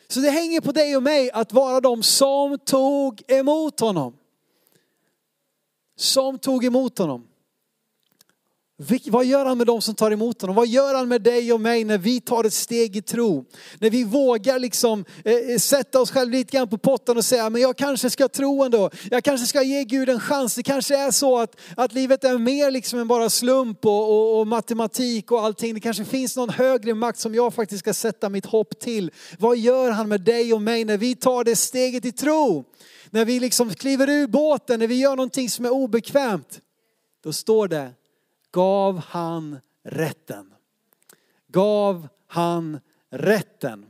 Så 0.08 0.20
det 0.20 0.30
hänger 0.30 0.62
på 0.62 0.72
dig 0.72 0.98
och 0.98 1.04
mig 1.04 1.32
att 1.32 1.54
vara 1.54 1.82
de 1.82 2.04
som 2.04 2.60
tog 2.60 3.24
emot 3.28 3.80
honom. 3.80 4.18
Som 5.96 6.40
tog 6.40 6.66
emot 6.66 6.98
honom. 6.98 7.28
Vad 9.06 9.26
gör 9.26 9.46
han 9.46 9.58
med 9.58 9.68
de 9.68 9.82
som 9.82 9.96
tar 9.96 10.12
emot 10.12 10.42
honom? 10.42 10.56
Vad 10.56 10.68
gör 10.68 10.94
han 10.94 11.08
med 11.08 11.22
dig 11.22 11.54
och 11.54 11.62
mig 11.62 11.84
när 11.84 11.98
vi 11.98 12.22
tar 12.22 12.44
ett 12.44 12.54
steg 12.54 12.96
i 12.96 13.02
tro? 13.02 13.46
När 13.80 13.90
vi 13.90 14.04
vågar 14.04 14.60
liksom 14.60 15.06
eh, 15.26 15.34
eh, 15.34 15.58
sätta 15.58 16.02
oss 16.02 16.12
själva 16.12 16.32
lite 16.32 16.58
grann 16.58 16.68
på 16.68 16.78
potten 16.78 17.18
och 17.18 17.26
säga, 17.26 17.50
men 17.50 17.62
jag 17.62 17.78
kanske 17.78 18.10
ska 18.10 18.28
tro 18.28 18.64
ändå. 18.64 18.90
Jag 19.12 19.24
kanske 19.24 19.48
ska 19.48 19.64
ge 19.64 19.84
Gud 19.84 20.10
en 20.10 20.20
chans. 20.20 20.56
Det 20.56 20.64
kanske 20.64 20.98
är 20.98 21.12
så 21.12 21.40
att, 21.40 21.56
att 21.78 21.94
livet 21.94 22.24
är 22.24 22.38
mer 22.38 22.72
liksom 22.72 23.00
än 23.00 23.08
bara 23.08 23.30
slump 23.30 23.86
och, 23.86 24.10
och, 24.10 24.40
och 24.40 24.48
matematik 24.48 25.32
och 25.32 25.42
allting. 25.42 25.74
Det 25.74 25.80
kanske 25.80 26.06
finns 26.06 26.36
någon 26.36 26.50
högre 26.50 26.94
makt 26.94 27.20
som 27.20 27.36
jag 27.36 27.54
faktiskt 27.54 27.80
ska 27.80 27.94
sätta 27.94 28.30
mitt 28.30 28.46
hopp 28.46 28.80
till. 28.80 29.12
Vad 29.40 29.58
gör 29.58 29.92
han 29.92 30.10
med 30.10 30.22
dig 30.22 30.54
och 30.54 30.62
mig 30.62 30.86
när 30.86 30.98
vi 30.98 31.16
tar 31.16 31.44
det 31.44 31.56
steget 31.56 32.06
i 32.06 32.12
tro? 32.12 32.66
När 33.10 33.26
vi 33.26 33.40
liksom 33.40 33.74
kliver 33.74 34.10
ur 34.10 34.28
båten, 34.28 34.80
när 34.80 34.88
vi 34.88 34.96
gör 34.96 35.16
någonting 35.16 35.50
som 35.50 35.66
är 35.66 35.72
obekvämt. 35.72 36.60
Då 37.24 37.34
står 37.34 37.68
det 37.68 37.92
gav 38.52 39.00
han 39.00 39.60
rätten. 39.84 40.54
Gav 41.48 42.08
han 42.28 42.80
rätten. 43.10 43.86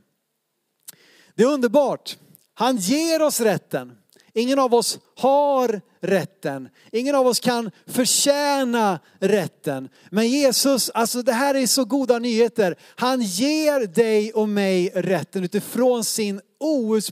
Det 1.35 1.43
är 1.43 1.47
underbart. 1.47 2.17
Han 2.53 2.77
ger 2.77 3.21
oss 3.21 3.41
rätten. 3.41 3.97
Ingen 4.33 4.59
av 4.59 4.73
oss 4.73 4.99
har 5.15 5.81
rätten. 6.01 6.69
Ingen 6.91 7.15
av 7.15 7.27
oss 7.27 7.39
kan 7.39 7.71
förtjäna 7.85 8.99
rätten. 9.19 9.89
Men 10.11 10.29
Jesus, 10.29 10.89
alltså 10.89 11.21
det 11.21 11.33
här 11.33 11.55
är 11.55 11.67
så 11.67 11.85
goda 11.85 12.19
nyheter. 12.19 12.75
Han 12.95 13.21
ger 13.21 13.87
dig 13.87 14.33
och 14.33 14.49
mig 14.49 14.91
rätten 14.95 15.43
utifrån 15.43 16.03
sin 16.03 16.41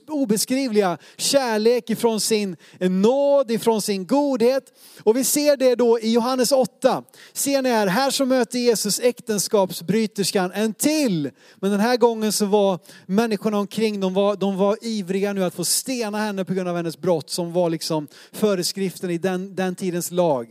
obeskrivliga 0.07 0.97
kärlek 1.17 1.89
ifrån 1.89 2.19
sin 2.19 2.55
nåd, 2.79 3.51
ifrån 3.51 3.81
sin 3.81 4.07
godhet. 4.07 4.73
Och 5.03 5.17
vi 5.17 5.23
ser 5.23 5.57
det 5.57 5.75
då 5.75 5.99
i 5.99 6.13
Johannes 6.13 6.51
8. 6.51 7.03
Ser 7.33 7.61
ni 7.61 7.69
här, 7.69 7.87
här 7.87 8.11
så 8.11 8.25
möter 8.25 8.59
Jesus 8.59 8.99
äktenskapsbryterskan 8.99 10.51
en 10.51 10.73
till. 10.73 11.31
Men 11.55 11.71
den 11.71 11.79
här 11.79 11.97
gången 11.97 12.31
så 12.31 12.45
var 12.45 12.79
människorna 13.05 13.57
omkring, 13.57 13.99
de 13.99 14.13
var, 14.13 14.35
de 14.35 14.57
var 14.57 14.77
ivriga 14.81 15.33
nu 15.33 15.43
att 15.43 15.55
få 15.55 15.65
stena 15.65 16.17
henne 16.17 16.45
på 16.45 16.53
grund 16.53 16.69
av 16.69 16.75
hennes 16.75 16.97
brott 16.97 17.29
som 17.29 17.53
var 17.53 17.69
liksom 17.69 18.07
föreskriften 18.31 19.09
i 19.09 19.17
den, 19.17 19.55
den 19.55 19.75
tidens 19.75 20.11
lag. 20.11 20.47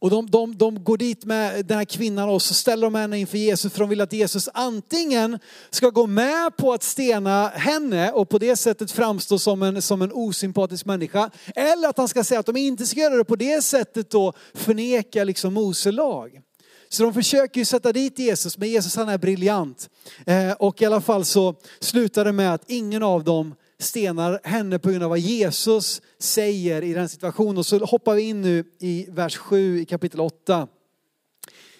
Och 0.00 0.10
de, 0.10 0.30
de, 0.30 0.56
de 0.56 0.84
går 0.84 0.96
dit 0.96 1.24
med 1.24 1.66
den 1.66 1.78
här 1.78 1.84
kvinnan 1.84 2.28
och 2.28 2.42
så 2.42 2.54
ställer 2.54 2.86
de 2.86 2.94
henne 2.94 3.18
inför 3.18 3.38
Jesus 3.38 3.72
för 3.72 3.80
de 3.80 3.88
vill 3.88 4.00
att 4.00 4.12
Jesus 4.12 4.48
antingen 4.54 5.38
ska 5.70 5.90
gå 5.90 6.06
med 6.06 6.56
på 6.56 6.72
att 6.72 6.82
stena 6.82 7.48
henne 7.48 8.12
och 8.12 8.28
på 8.28 8.38
det 8.38 8.56
sättet 8.56 8.90
framstå 8.90 9.38
som 9.38 9.62
en, 9.62 9.82
som 9.82 10.02
en 10.02 10.12
osympatisk 10.12 10.86
människa. 10.86 11.30
Eller 11.54 11.88
att 11.88 11.98
han 11.98 12.08
ska 12.08 12.24
säga 12.24 12.40
att 12.40 12.46
de 12.46 12.56
inte 12.56 12.86
ska 12.86 13.00
göra 13.00 13.16
det 13.16 13.24
på 13.24 13.36
det 13.36 13.62
sättet 13.62 14.10
då 14.10 14.32
förneka 14.54 15.24
liksom 15.24 15.54
Mose 15.54 15.92
lag. 15.92 16.40
Så 16.88 17.02
de 17.02 17.14
försöker 17.14 17.60
ju 17.60 17.64
sätta 17.64 17.92
dit 17.92 18.18
Jesus, 18.18 18.58
men 18.58 18.68
Jesus 18.68 18.96
han 18.96 19.08
är 19.08 19.18
briljant. 19.18 19.90
Eh, 20.26 20.52
och 20.52 20.82
i 20.82 20.84
alla 20.84 21.00
fall 21.00 21.24
så 21.24 21.54
slutar 21.80 22.24
det 22.24 22.32
med 22.32 22.54
att 22.54 22.70
ingen 22.70 23.02
av 23.02 23.24
dem 23.24 23.54
stenar 23.80 24.40
henne 24.44 24.78
på 24.78 24.90
grund 24.90 25.02
av 25.02 25.10
vad 25.10 25.18
Jesus 25.18 26.02
säger 26.18 26.82
i 26.82 26.92
den 26.92 27.08
situationen. 27.08 27.58
Och 27.58 27.66
så 27.66 27.78
hoppar 27.84 28.14
vi 28.14 28.22
in 28.22 28.42
nu 28.42 28.64
i 28.78 29.06
vers 29.10 29.36
7 29.36 29.80
i 29.80 29.84
kapitel 29.84 30.20
8. 30.20 30.68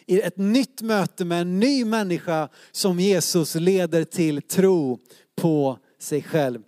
I 0.06 0.20
ett 0.20 0.36
nytt 0.36 0.82
möte 0.82 1.24
med 1.24 1.40
en 1.40 1.60
ny 1.60 1.84
människa 1.84 2.48
som 2.72 3.00
Jesus 3.00 3.54
leder 3.54 4.04
till 4.04 4.42
tro 4.42 4.98
på 5.36 5.78
sig 5.98 6.22
själv. 6.22 6.62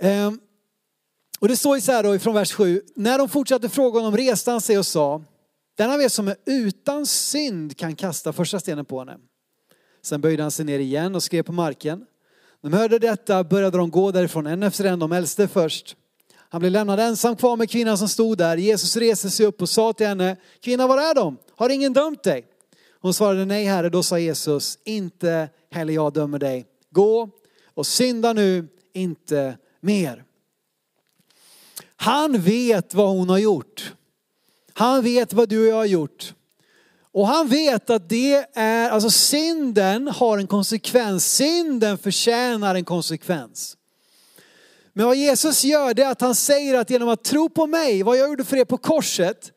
Ehm, 0.00 0.40
och 1.38 1.48
det 1.48 1.56
står 1.56 1.76
ju 1.76 1.80
så 1.80 1.92
här 1.92 2.02
då 2.02 2.18
från 2.18 2.34
vers 2.34 2.52
7. 2.52 2.82
När 2.94 3.18
de 3.18 3.28
fortsatte 3.28 3.68
fråga 3.68 4.00
honom 4.00 4.16
reste 4.16 4.50
han 4.50 4.60
sig 4.60 4.78
och 4.78 4.86
sa, 4.86 5.22
den 5.76 5.90
av 5.90 6.02
er 6.02 6.08
som 6.08 6.28
är 6.28 6.36
utan 6.46 7.06
synd 7.06 7.76
kan 7.76 7.96
kasta 7.96 8.32
första 8.32 8.60
stenen 8.60 8.84
på 8.84 8.98
henne. 8.98 9.18
Sen 10.02 10.20
böjde 10.20 10.42
han 10.42 10.50
sig 10.50 10.64
ner 10.64 10.78
igen 10.78 11.14
och 11.14 11.22
skrev 11.22 11.42
på 11.42 11.52
marken. 11.52 12.06
När 12.62 12.70
de 12.70 12.76
hörde 12.76 12.98
detta 12.98 13.44
började 13.44 13.78
de 13.78 13.90
gå 13.90 14.10
därifrån 14.10 14.46
en 14.46 14.62
efter 14.62 14.84
en, 14.84 14.98
de 14.98 15.12
äldste 15.12 15.48
först. 15.48 15.96
Han 16.34 16.60
blev 16.60 16.72
lämnad 16.72 17.00
ensam 17.00 17.36
kvar 17.36 17.56
med 17.56 17.70
kvinnan 17.70 17.98
som 17.98 18.08
stod 18.08 18.38
där. 18.38 18.56
Jesus 18.56 18.96
reste 18.96 19.30
sig 19.30 19.46
upp 19.46 19.62
och 19.62 19.68
sa 19.68 19.92
till 19.92 20.06
henne, 20.06 20.36
kvinna 20.60 20.86
var 20.86 20.98
är 20.98 21.14
de? 21.14 21.36
Har 21.56 21.68
ingen 21.68 21.92
dömt 21.92 22.22
dig? 22.22 22.46
Hon 23.00 23.14
svarade 23.14 23.44
nej 23.44 23.64
herre, 23.64 23.88
då 23.88 24.02
sa 24.02 24.18
Jesus, 24.18 24.78
inte 24.84 25.48
heller 25.70 25.92
jag 25.92 26.12
dömer 26.12 26.38
dig. 26.38 26.66
Gå 26.90 27.30
och 27.74 27.86
synda 27.86 28.32
nu 28.32 28.68
inte 28.92 29.58
mer. 29.80 30.24
Han 31.96 32.40
vet 32.40 32.94
vad 32.94 33.08
hon 33.08 33.28
har 33.28 33.38
gjort. 33.38 33.92
Han 34.72 35.02
vet 35.02 35.32
vad 35.32 35.48
du 35.48 35.60
och 35.60 35.66
jag 35.72 35.76
har 35.76 35.84
gjort. 35.84 36.34
Och 37.14 37.28
han 37.28 37.48
vet 37.48 37.90
att 37.90 38.08
det 38.08 38.46
är, 38.54 38.90
alltså 38.90 39.10
synden 39.10 40.08
har 40.08 40.38
en 40.38 40.46
konsekvens. 40.46 41.34
Synden 41.34 41.98
förtjänar 41.98 42.74
en 42.74 42.84
konsekvens. 42.84 43.76
Men 44.92 45.06
vad 45.06 45.16
Jesus 45.16 45.64
gör 45.64 45.94
det 45.94 46.02
är 46.02 46.10
att 46.10 46.20
han 46.20 46.34
säger 46.34 46.74
att 46.74 46.90
genom 46.90 47.08
att 47.08 47.24
tro 47.24 47.48
på 47.48 47.66
mig, 47.66 48.02
vad 48.02 48.16
jag 48.16 48.28
gjorde 48.28 48.44
för 48.44 48.56
er 48.56 48.64
på 48.64 48.78
korset, 48.78 49.52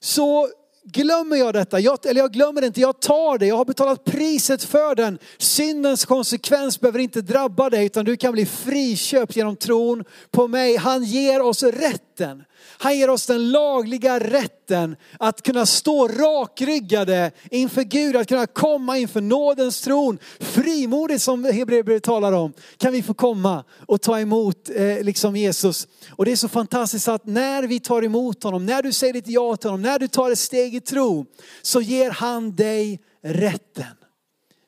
så 0.00 0.48
glömmer 0.84 1.36
jag 1.36 1.54
detta. 1.54 1.80
Jag, 1.80 2.06
eller 2.06 2.20
jag 2.20 2.32
glömmer 2.32 2.60
det 2.60 2.66
inte, 2.66 2.80
jag 2.80 3.00
tar 3.00 3.38
det. 3.38 3.46
Jag 3.46 3.56
har 3.56 3.64
betalat 3.64 4.04
priset 4.04 4.64
för 4.64 4.94
den. 4.94 5.18
Syndens 5.38 6.04
konsekvens 6.04 6.80
behöver 6.80 6.98
inte 6.98 7.20
drabba 7.20 7.70
dig 7.70 7.86
utan 7.86 8.04
du 8.04 8.16
kan 8.16 8.32
bli 8.32 8.46
friköpt 8.46 9.36
genom 9.36 9.56
tron 9.56 10.04
på 10.30 10.48
mig. 10.48 10.76
Han 10.76 11.04
ger 11.04 11.40
oss 11.40 11.62
rätten 11.62 12.44
han 12.78 12.98
ger 12.98 13.10
oss 13.10 13.26
den 13.26 13.50
lagliga 13.50 14.18
rätten 14.18 14.96
att 15.18 15.42
kunna 15.42 15.66
stå 15.66 16.08
rakryggade 16.08 17.30
inför 17.50 17.82
Gud, 17.82 18.16
att 18.16 18.28
kunna 18.28 18.46
komma 18.46 18.98
inför 18.98 19.20
nådens 19.20 19.80
tron. 19.80 20.18
Frimodigt 20.40 21.22
som 21.22 21.44
Hebreerbrevet 21.44 22.02
talar 22.02 22.32
om 22.32 22.52
kan 22.76 22.92
vi 22.92 23.02
få 23.02 23.14
komma 23.14 23.64
och 23.86 24.00
ta 24.00 24.20
emot 24.20 24.70
eh, 24.74 25.02
liksom 25.02 25.36
Jesus. 25.36 25.88
Och 26.10 26.24
det 26.24 26.32
är 26.32 26.36
så 26.36 26.48
fantastiskt 26.48 27.08
att 27.08 27.26
när 27.26 27.62
vi 27.62 27.80
tar 27.80 28.04
emot 28.04 28.42
honom, 28.42 28.66
när 28.66 28.82
du 28.82 28.92
säger 28.92 29.12
ditt 29.12 29.28
ja 29.28 29.56
till 29.56 29.70
honom, 29.70 29.82
när 29.82 29.98
du 29.98 30.08
tar 30.08 30.30
ett 30.30 30.38
steg 30.38 30.74
i 30.74 30.80
tro 30.80 31.26
så 31.62 31.80
ger 31.80 32.10
han 32.10 32.56
dig 32.56 33.00
rätten. 33.22 33.86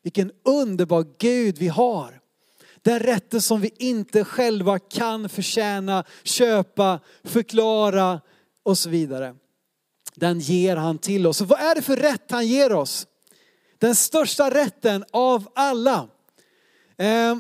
Vilken 0.03 0.31
underbar 0.45 1.07
Gud 1.19 1.59
vi 1.59 1.69
har. 1.69 2.20
Den 2.83 2.99
rätten 2.99 3.43
som 3.43 3.61
vi 3.61 3.71
inte 3.79 4.25
själva 4.25 4.79
kan 4.79 5.29
förtjäna, 5.29 6.05
köpa, 6.23 7.01
förklara 7.25 8.21
och 8.63 8.79
så 8.79 8.89
vidare. 8.89 9.35
Den 10.15 10.41
ger 10.41 10.77
han 10.77 10.99
till 10.99 11.27
oss. 11.27 11.41
Och 11.41 11.49
vad 11.49 11.61
är 11.61 11.75
det 11.75 11.83
för 11.83 11.97
rätt 11.97 12.31
han 12.31 12.47
ger 12.47 12.73
oss? 12.73 13.07
Den 13.79 13.95
största 13.95 14.51
rätten 14.55 15.05
av 15.11 15.49
alla. 15.55 16.09
Eh, 16.97 17.37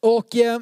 och 0.00 0.36
eh, 0.36 0.60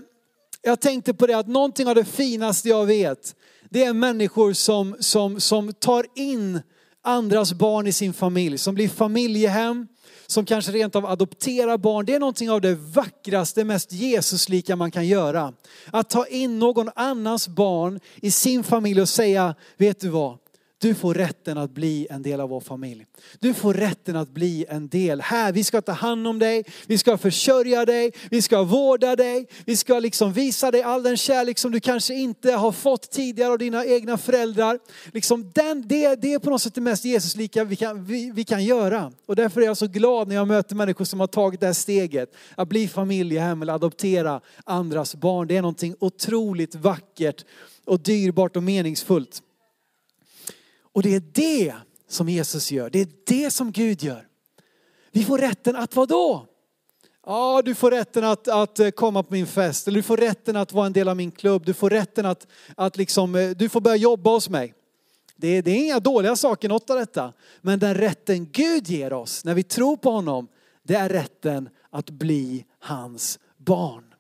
jag 0.62 0.80
tänkte 0.80 1.14
på 1.14 1.26
det 1.26 1.34
att 1.34 1.48
någonting 1.48 1.88
av 1.88 1.94
det 1.94 2.04
finaste 2.04 2.68
jag 2.68 2.86
vet, 2.86 3.36
det 3.70 3.84
är 3.84 3.92
människor 3.92 4.52
som, 4.52 4.96
som, 5.00 5.40
som 5.40 5.72
tar 5.72 6.06
in 6.14 6.60
andras 7.02 7.52
barn 7.52 7.86
i 7.86 7.92
sin 7.92 8.12
familj, 8.12 8.58
som 8.58 8.74
blir 8.74 8.88
familjehem, 8.88 9.86
som 10.26 10.44
kanske 10.44 10.72
rent 10.72 10.96
av 10.96 11.06
adopterar 11.06 11.78
barn. 11.78 12.06
Det 12.06 12.14
är 12.14 12.20
någonting 12.20 12.50
av 12.50 12.60
det 12.60 12.74
vackraste, 12.74 13.64
mest 13.64 13.92
Jesuslika 13.92 14.76
man 14.76 14.90
kan 14.90 15.06
göra. 15.06 15.52
Att 15.90 16.10
ta 16.10 16.26
in 16.26 16.58
någon 16.58 16.90
annans 16.94 17.48
barn 17.48 18.00
i 18.16 18.30
sin 18.30 18.64
familj 18.64 19.00
och 19.00 19.08
säga, 19.08 19.54
vet 19.76 20.00
du 20.00 20.08
vad? 20.08 20.38
Du 20.78 20.94
får 20.94 21.14
rätten 21.14 21.58
att 21.58 21.70
bli 21.70 22.06
en 22.10 22.22
del 22.22 22.40
av 22.40 22.48
vår 22.48 22.60
familj. 22.60 23.06
Du 23.38 23.54
får 23.54 23.74
rätten 23.74 24.16
att 24.16 24.28
bli 24.28 24.66
en 24.68 24.88
del. 24.88 25.20
Här, 25.20 25.52
vi 25.52 25.64
ska 25.64 25.82
ta 25.82 25.92
hand 25.92 26.28
om 26.28 26.38
dig, 26.38 26.64
vi 26.86 26.98
ska 26.98 27.18
försörja 27.18 27.84
dig, 27.84 28.12
vi 28.30 28.42
ska 28.42 28.62
vårda 28.62 29.16
dig, 29.16 29.46
vi 29.64 29.76
ska 29.76 29.98
liksom 29.98 30.32
visa 30.32 30.70
dig 30.70 30.82
all 30.82 31.02
den 31.02 31.16
kärlek 31.16 31.58
som 31.58 31.72
du 31.72 31.80
kanske 31.80 32.14
inte 32.14 32.52
har 32.52 32.72
fått 32.72 33.10
tidigare 33.10 33.52
av 33.52 33.58
dina 33.58 33.84
egna 33.84 34.18
föräldrar. 34.18 34.78
Liksom 35.12 35.50
den, 35.54 35.88
det, 35.88 36.14
det 36.14 36.34
är 36.34 36.38
på 36.38 36.50
något 36.50 36.62
sätt 36.62 36.74
det 36.74 36.80
mest 36.80 37.04
Jesuslika 37.04 37.64
vi 37.64 37.76
kan, 37.76 38.04
vi, 38.04 38.30
vi 38.34 38.44
kan 38.44 38.64
göra. 38.64 39.12
Och 39.26 39.36
därför 39.36 39.60
är 39.60 39.64
jag 39.64 39.76
så 39.76 39.86
glad 39.86 40.28
när 40.28 40.34
jag 40.34 40.48
möter 40.48 40.76
människor 40.76 41.04
som 41.04 41.20
har 41.20 41.26
tagit 41.26 41.60
det 41.60 41.66
här 41.66 41.72
steget. 41.72 42.34
Att 42.54 42.68
bli 42.68 42.88
familjehem 42.88 43.62
eller 43.62 43.72
adoptera 43.72 44.40
andras 44.64 45.14
barn. 45.14 45.48
Det 45.48 45.56
är 45.56 45.62
någonting 45.62 45.96
otroligt 45.98 46.74
vackert 46.74 47.44
och 47.84 48.00
dyrbart 48.00 48.56
och 48.56 48.62
meningsfullt. 48.62 49.42
Och 50.94 51.02
det 51.02 51.14
är 51.14 51.22
det 51.32 51.74
som 52.08 52.28
Jesus 52.28 52.70
gör. 52.70 52.90
Det 52.90 53.00
är 53.00 53.08
det 53.26 53.50
som 53.50 53.72
Gud 53.72 54.02
gör. 54.02 54.28
Vi 55.12 55.24
får 55.24 55.38
rätten 55.38 55.76
att 55.76 55.96
vad 55.96 56.08
då? 56.08 56.46
Ja, 57.26 57.62
du 57.64 57.74
får 57.74 57.90
rätten 57.90 58.24
att, 58.24 58.48
att 58.48 58.78
eh, 58.78 58.90
komma 58.90 59.22
på 59.22 59.32
min 59.32 59.46
fest, 59.46 59.88
eller 59.88 59.96
du 59.96 60.02
får 60.02 60.16
rätten 60.16 60.56
att 60.56 60.72
vara 60.72 60.86
en 60.86 60.92
del 60.92 61.08
av 61.08 61.16
min 61.16 61.30
klubb, 61.30 61.66
du 61.66 61.74
får 61.74 61.90
rätten 61.90 62.26
att, 62.26 62.46
att 62.76 62.96
liksom, 62.96 63.34
eh, 63.34 63.50
du 63.50 63.68
får 63.68 63.80
börja 63.80 63.96
jobba 63.96 64.30
hos 64.30 64.48
mig. 64.48 64.74
Det 65.36 65.48
är, 65.48 65.62
det 65.62 65.70
är 65.70 65.76
inga 65.76 66.00
dåliga 66.00 66.36
saker, 66.36 66.68
något 66.68 66.90
av 66.90 66.96
detta. 66.96 67.32
Men 67.60 67.78
den 67.78 67.94
rätten 67.94 68.48
Gud 68.52 68.88
ger 68.88 69.12
oss 69.12 69.44
när 69.44 69.54
vi 69.54 69.62
tror 69.62 69.96
på 69.96 70.10
honom, 70.10 70.48
det 70.82 70.94
är 70.94 71.08
rätten 71.08 71.68
att 71.90 72.10
bli 72.10 72.64
hans 72.78 73.38
barn. 73.56 74.14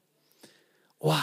Wow! 1.02 1.14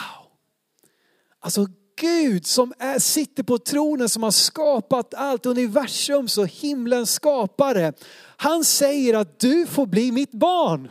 Alltså 1.40 1.68
Gud 2.02 2.46
som 2.46 2.74
är, 2.80 3.00
sitter 3.00 3.44
på 3.44 3.58
tronen 3.58 4.10
som 4.10 4.24
har 4.24 4.32
skapat 4.32 5.14
allt, 5.14 5.46
universums 5.46 6.38
och 6.38 6.48
himlens 6.48 7.14
skapare. 7.14 7.94
Han 8.38 8.64
säger 8.64 9.14
att 9.14 9.40
du 9.40 9.66
får 9.66 9.86
bli 9.86 10.12
mitt 10.12 10.32
barn. 10.32 10.90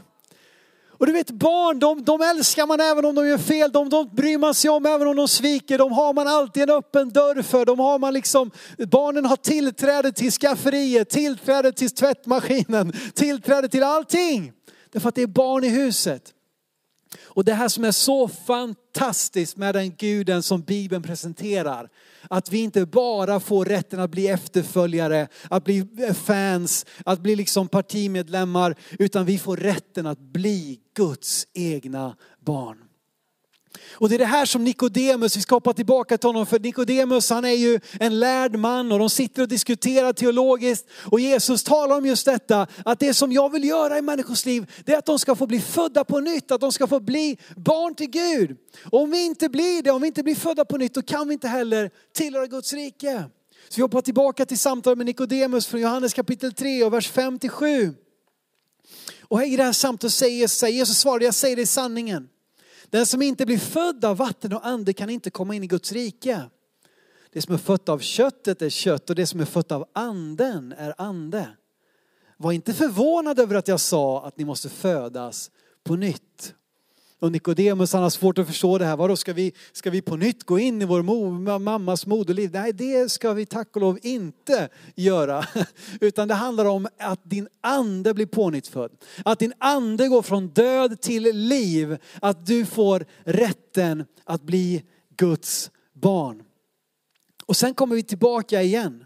Och 0.88 1.06
du 1.06 1.12
vet 1.12 1.30
barn, 1.30 1.78
de, 1.78 2.04
de 2.04 2.20
älskar 2.20 2.66
man 2.66 2.80
även 2.80 3.04
om 3.04 3.14
de 3.14 3.28
gör 3.28 3.38
fel, 3.38 3.72
de, 3.72 3.88
de 3.88 4.08
bryr 4.12 4.38
man 4.38 4.54
sig 4.54 4.70
om 4.70 4.86
även 4.86 5.08
om 5.08 5.16
de 5.16 5.28
sviker, 5.28 5.78
de 5.78 5.92
har 5.92 6.12
man 6.12 6.28
alltid 6.28 6.62
en 6.62 6.70
öppen 6.70 7.10
dörr 7.10 7.42
för. 7.42 7.64
De 7.64 7.78
har 7.78 7.98
man 7.98 8.14
liksom, 8.14 8.50
barnen 8.90 9.24
har 9.24 9.36
tillträde 9.36 10.12
till 10.12 10.32
skafferiet, 10.32 11.10
tillträde 11.10 11.72
till 11.72 11.90
tvättmaskinen, 11.90 12.92
tillträde 13.14 13.68
till 13.68 13.82
allting. 13.82 14.52
Därför 14.92 15.08
att 15.08 15.14
det 15.14 15.22
är 15.22 15.26
barn 15.26 15.64
i 15.64 15.68
huset. 15.68 16.34
Och 17.18 17.44
det 17.44 17.54
här 17.54 17.68
som 17.68 17.84
är 17.84 17.92
så 17.92 18.28
fantastiskt 18.28 19.56
med 19.56 19.74
den 19.74 19.94
guden 19.94 20.42
som 20.42 20.62
Bibeln 20.62 21.02
presenterar. 21.02 21.88
Att 22.30 22.52
vi 22.52 22.58
inte 22.58 22.86
bara 22.86 23.40
får 23.40 23.64
rätten 23.64 24.00
att 24.00 24.10
bli 24.10 24.28
efterföljare, 24.28 25.28
att 25.50 25.64
bli 25.64 25.86
fans, 26.14 26.86
att 27.04 27.20
bli 27.20 27.36
liksom 27.36 27.68
partimedlemmar, 27.68 28.74
utan 28.98 29.26
vi 29.26 29.38
får 29.38 29.56
rätten 29.56 30.06
att 30.06 30.20
bli 30.20 30.80
Guds 30.94 31.46
egna 31.54 32.16
barn. 32.40 32.89
Och 33.92 34.08
det 34.08 34.14
är 34.14 34.18
det 34.18 34.24
här 34.24 34.46
som 34.46 34.64
Nikodemus, 34.64 35.36
vi 35.36 35.40
ska 35.40 35.54
hoppa 35.54 35.72
tillbaka 35.72 36.18
till 36.18 36.28
honom, 36.28 36.46
för 36.46 36.58
Nikodemus 36.58 37.30
han 37.30 37.44
är 37.44 37.50
ju 37.50 37.80
en 38.00 38.20
lärd 38.20 38.56
man 38.56 38.92
och 38.92 38.98
de 38.98 39.10
sitter 39.10 39.42
och 39.42 39.48
diskuterar 39.48 40.12
teologiskt. 40.12 40.86
Och 41.10 41.20
Jesus 41.20 41.64
talar 41.64 41.96
om 41.96 42.06
just 42.06 42.26
detta, 42.26 42.66
att 42.84 43.00
det 43.00 43.14
som 43.14 43.32
jag 43.32 43.52
vill 43.52 43.64
göra 43.64 43.98
i 43.98 44.02
människors 44.02 44.46
liv, 44.46 44.70
det 44.84 44.92
är 44.92 44.98
att 44.98 45.06
de 45.06 45.18
ska 45.18 45.34
få 45.34 45.46
bli 45.46 45.60
födda 45.60 46.04
på 46.04 46.20
nytt, 46.20 46.50
att 46.50 46.60
de 46.60 46.72
ska 46.72 46.86
få 46.86 47.00
bli 47.00 47.38
barn 47.56 47.94
till 47.94 48.10
Gud. 48.10 48.56
Och 48.90 49.00
om 49.00 49.10
vi 49.10 49.24
inte 49.24 49.48
blir 49.48 49.82
det, 49.82 49.90
om 49.90 50.00
vi 50.00 50.06
inte 50.06 50.22
blir 50.22 50.34
födda 50.34 50.64
på 50.64 50.76
nytt, 50.76 50.94
då 50.94 51.02
kan 51.02 51.28
vi 51.28 51.32
inte 51.32 51.48
heller 51.48 51.90
tillhöra 52.14 52.46
Guds 52.46 52.72
rike. 52.72 53.24
Så 53.68 53.76
vi 53.76 53.82
hoppar 53.82 54.00
tillbaka 54.00 54.46
till 54.46 54.58
samtalet 54.58 54.98
med 54.98 55.06
Nikodemus 55.06 55.66
från 55.66 55.80
Johannes 55.80 56.14
kapitel 56.14 56.52
3 56.52 56.84
och 56.84 56.92
vers 56.92 57.08
5 57.08 57.38
till 57.38 57.50
7. 57.50 57.94
Och 59.22 59.44
i 59.44 59.56
det 59.56 59.64
här 59.64 59.72
samtalet 59.72 60.12
säger 60.12 60.36
Jesus 60.36 60.68
Jesus 60.70 60.98
svarar, 60.98 61.20
jag 61.20 61.34
säger 61.34 61.56
det 61.56 61.62
i 61.62 61.66
sanningen. 61.66 62.28
Den 62.90 63.06
som 63.06 63.22
inte 63.22 63.46
blir 63.46 63.58
född 63.58 64.04
av 64.04 64.16
vatten 64.16 64.52
och 64.52 64.66
ande 64.66 64.92
kan 64.92 65.10
inte 65.10 65.30
komma 65.30 65.54
in 65.54 65.64
i 65.64 65.66
Guds 65.66 65.92
rike. 65.92 66.42
Det 67.32 67.42
som 67.42 67.54
är 67.54 67.58
fött 67.58 67.88
av 67.88 67.98
köttet 67.98 68.62
är 68.62 68.70
kött 68.70 69.10
och 69.10 69.16
det 69.16 69.26
som 69.26 69.40
är 69.40 69.44
fött 69.44 69.72
av 69.72 69.88
anden 69.92 70.72
är 70.72 70.94
ande. 70.98 71.48
Var 72.36 72.52
inte 72.52 72.74
förvånad 72.74 73.38
över 73.40 73.54
att 73.54 73.68
jag 73.68 73.80
sa 73.80 74.26
att 74.26 74.38
ni 74.38 74.44
måste 74.44 74.68
födas 74.68 75.50
på 75.84 75.96
nytt. 75.96 76.54
Och 77.20 77.32
Nikodemus 77.32 77.92
han 77.92 78.02
har 78.02 78.10
svårt 78.10 78.38
att 78.38 78.46
förstå 78.46 78.78
det 78.78 78.84
här. 78.84 78.96
Vadå, 78.96 79.16
ska 79.16 79.32
vi, 79.32 79.52
ska 79.72 79.90
vi 79.90 80.02
på 80.02 80.16
nytt 80.16 80.44
gå 80.44 80.58
in 80.58 80.82
i 80.82 80.84
vår 80.84 81.58
mammas 81.58 82.06
moderliv? 82.06 82.50
Nej, 82.52 82.72
det 82.72 83.10
ska 83.10 83.32
vi 83.32 83.46
tack 83.46 83.76
och 83.76 83.80
lov 83.80 83.98
inte 84.02 84.68
göra. 84.94 85.46
Utan 86.00 86.28
det 86.28 86.34
handlar 86.34 86.64
om 86.64 86.88
att 86.98 87.20
din 87.22 87.48
ande 87.60 88.14
blir 88.14 88.26
pånyttfödd. 88.26 88.92
Att 89.24 89.38
din 89.38 89.52
ande 89.58 90.08
går 90.08 90.22
från 90.22 90.48
död 90.48 91.00
till 91.00 91.22
liv. 91.22 91.98
Att 92.20 92.46
du 92.46 92.66
får 92.66 93.04
rätten 93.24 94.04
att 94.24 94.42
bli 94.42 94.84
Guds 95.16 95.70
barn. 95.92 96.42
Och 97.46 97.56
sen 97.56 97.74
kommer 97.74 97.96
vi 97.96 98.02
tillbaka 98.02 98.62
igen. 98.62 99.04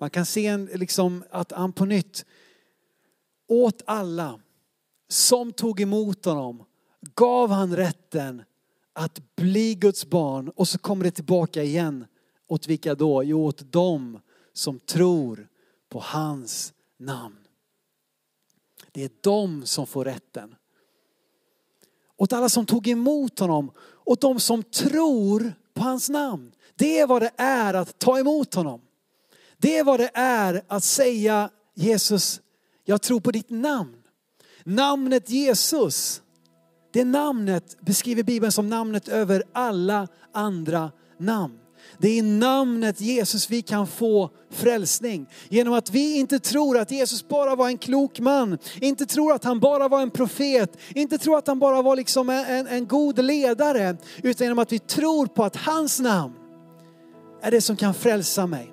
Man 0.00 0.10
kan 0.10 0.26
se 0.26 0.46
en, 0.46 0.64
liksom, 0.64 1.24
att 1.30 1.52
han 1.52 1.72
på 1.72 1.84
nytt 1.84 2.24
åt 3.48 3.82
alla 3.86 4.40
som 5.08 5.52
tog 5.52 5.80
emot 5.80 6.24
honom 6.24 6.64
gav 7.00 7.50
han 7.50 7.76
rätten 7.76 8.42
att 8.92 9.36
bli 9.36 9.74
Guds 9.74 10.06
barn 10.06 10.48
och 10.48 10.68
så 10.68 10.78
kommer 10.78 11.04
det 11.04 11.10
tillbaka 11.10 11.62
igen. 11.62 12.06
Åt 12.48 12.66
vilka 12.66 12.94
då? 12.94 13.24
Jo, 13.24 13.44
åt 13.44 13.72
dem 13.72 14.20
som 14.52 14.78
tror 14.78 15.48
på 15.88 16.00
hans 16.00 16.72
namn. 16.98 17.38
Det 18.92 19.04
är 19.04 19.10
de 19.20 19.66
som 19.66 19.86
får 19.86 20.04
rätten. 20.04 20.54
Åt 22.16 22.32
alla 22.32 22.48
som 22.48 22.66
tog 22.66 22.88
emot 22.88 23.38
honom, 23.38 23.70
åt 24.04 24.20
de 24.20 24.40
som 24.40 24.62
tror 24.62 25.52
på 25.74 25.82
hans 25.82 26.08
namn. 26.08 26.52
Det 26.74 26.98
är 26.98 27.06
vad 27.06 27.22
det 27.22 27.32
är 27.36 27.74
att 27.74 27.98
ta 27.98 28.18
emot 28.18 28.54
honom. 28.54 28.80
Det 29.58 29.78
är 29.78 29.84
vad 29.84 30.00
det 30.00 30.10
är 30.14 30.62
att 30.68 30.84
säga 30.84 31.50
Jesus, 31.74 32.40
jag 32.84 33.02
tror 33.02 33.20
på 33.20 33.30
ditt 33.30 33.50
namn. 33.50 34.02
Namnet 34.64 35.30
Jesus 35.30 36.22
det 36.98 37.04
namnet 37.04 37.76
beskriver 37.80 38.22
Bibeln 38.22 38.52
som 38.52 38.68
namnet 38.68 39.08
över 39.08 39.42
alla 39.52 40.08
andra 40.32 40.90
namn. 41.18 41.58
Det 41.98 42.08
är 42.08 42.18
i 42.18 42.22
namnet 42.22 43.00
Jesus 43.00 43.50
vi 43.50 43.62
kan 43.62 43.86
få 43.86 44.30
frälsning. 44.50 45.26
Genom 45.48 45.74
att 45.74 45.90
vi 45.90 46.16
inte 46.16 46.38
tror 46.38 46.78
att 46.78 46.90
Jesus 46.90 47.28
bara 47.28 47.56
var 47.56 47.68
en 47.68 47.78
klok 47.78 48.20
man, 48.20 48.58
inte 48.80 49.06
tror 49.06 49.32
att 49.32 49.44
han 49.44 49.60
bara 49.60 49.88
var 49.88 50.02
en 50.02 50.10
profet, 50.10 50.78
inte 50.94 51.18
tror 51.18 51.38
att 51.38 51.46
han 51.46 51.58
bara 51.58 51.82
var 51.82 51.96
liksom 51.96 52.28
en, 52.28 52.66
en 52.66 52.86
god 52.86 53.24
ledare, 53.24 53.96
utan 54.22 54.44
genom 54.44 54.58
att 54.58 54.72
vi 54.72 54.78
tror 54.78 55.26
på 55.26 55.44
att 55.44 55.56
hans 55.56 56.00
namn 56.00 56.34
är 57.42 57.50
det 57.50 57.60
som 57.60 57.76
kan 57.76 57.94
frälsa 57.94 58.46
mig. 58.46 58.72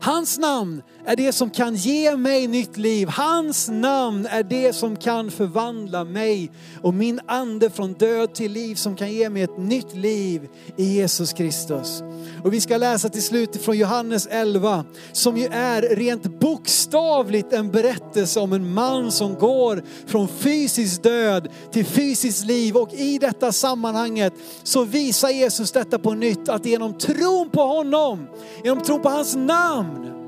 Hans 0.00 0.38
namn 0.38 0.82
är 1.06 1.16
det 1.16 1.32
som 1.32 1.50
kan 1.50 1.74
ge 1.74 2.16
mig 2.16 2.46
nytt 2.46 2.76
liv. 2.76 3.08
Hans 3.08 3.68
namn 3.68 4.26
är 4.30 4.42
det 4.42 4.72
som 4.72 4.96
kan 4.96 5.30
förvandla 5.30 6.04
mig 6.04 6.50
och 6.82 6.94
min 6.94 7.20
ande 7.26 7.70
från 7.70 7.92
död 7.92 8.34
till 8.34 8.52
liv 8.52 8.74
som 8.74 8.96
kan 8.96 9.12
ge 9.12 9.30
mig 9.30 9.42
ett 9.42 9.58
nytt 9.58 9.94
liv 9.94 10.48
i 10.76 10.84
Jesus 10.84 11.32
Kristus. 11.32 12.02
Och 12.44 12.52
vi 12.52 12.60
ska 12.60 12.76
läsa 12.76 13.08
till 13.08 13.22
slut 13.22 13.56
från 13.56 13.78
Johannes 13.78 14.26
11 14.30 14.84
som 15.12 15.36
ju 15.36 15.46
är 15.46 15.82
rent 15.82 16.40
bokstavligt 16.40 17.52
en 17.52 17.70
berättelse 17.70 18.40
om 18.40 18.52
en 18.52 18.74
man 18.74 19.12
som 19.12 19.34
går 19.34 19.82
från 20.06 20.28
fysisk 20.28 21.02
död 21.02 21.48
till 21.72 21.84
fysiskt 21.84 22.44
liv 22.44 22.76
och 22.76 22.94
i 22.94 23.18
detta 23.18 23.52
sammanhanget 23.52 24.32
så 24.62 24.84
visar 24.84 25.28
Jesus 25.28 25.72
detta 25.72 25.98
på 25.98 26.14
nytt 26.14 26.48
att 26.48 26.66
genom 26.66 26.98
tron 26.98 27.50
på 27.50 27.62
honom, 27.62 28.26
genom 28.64 28.84
tron 28.84 29.02
på 29.02 29.08
hans 29.08 29.36
namn 29.36 30.23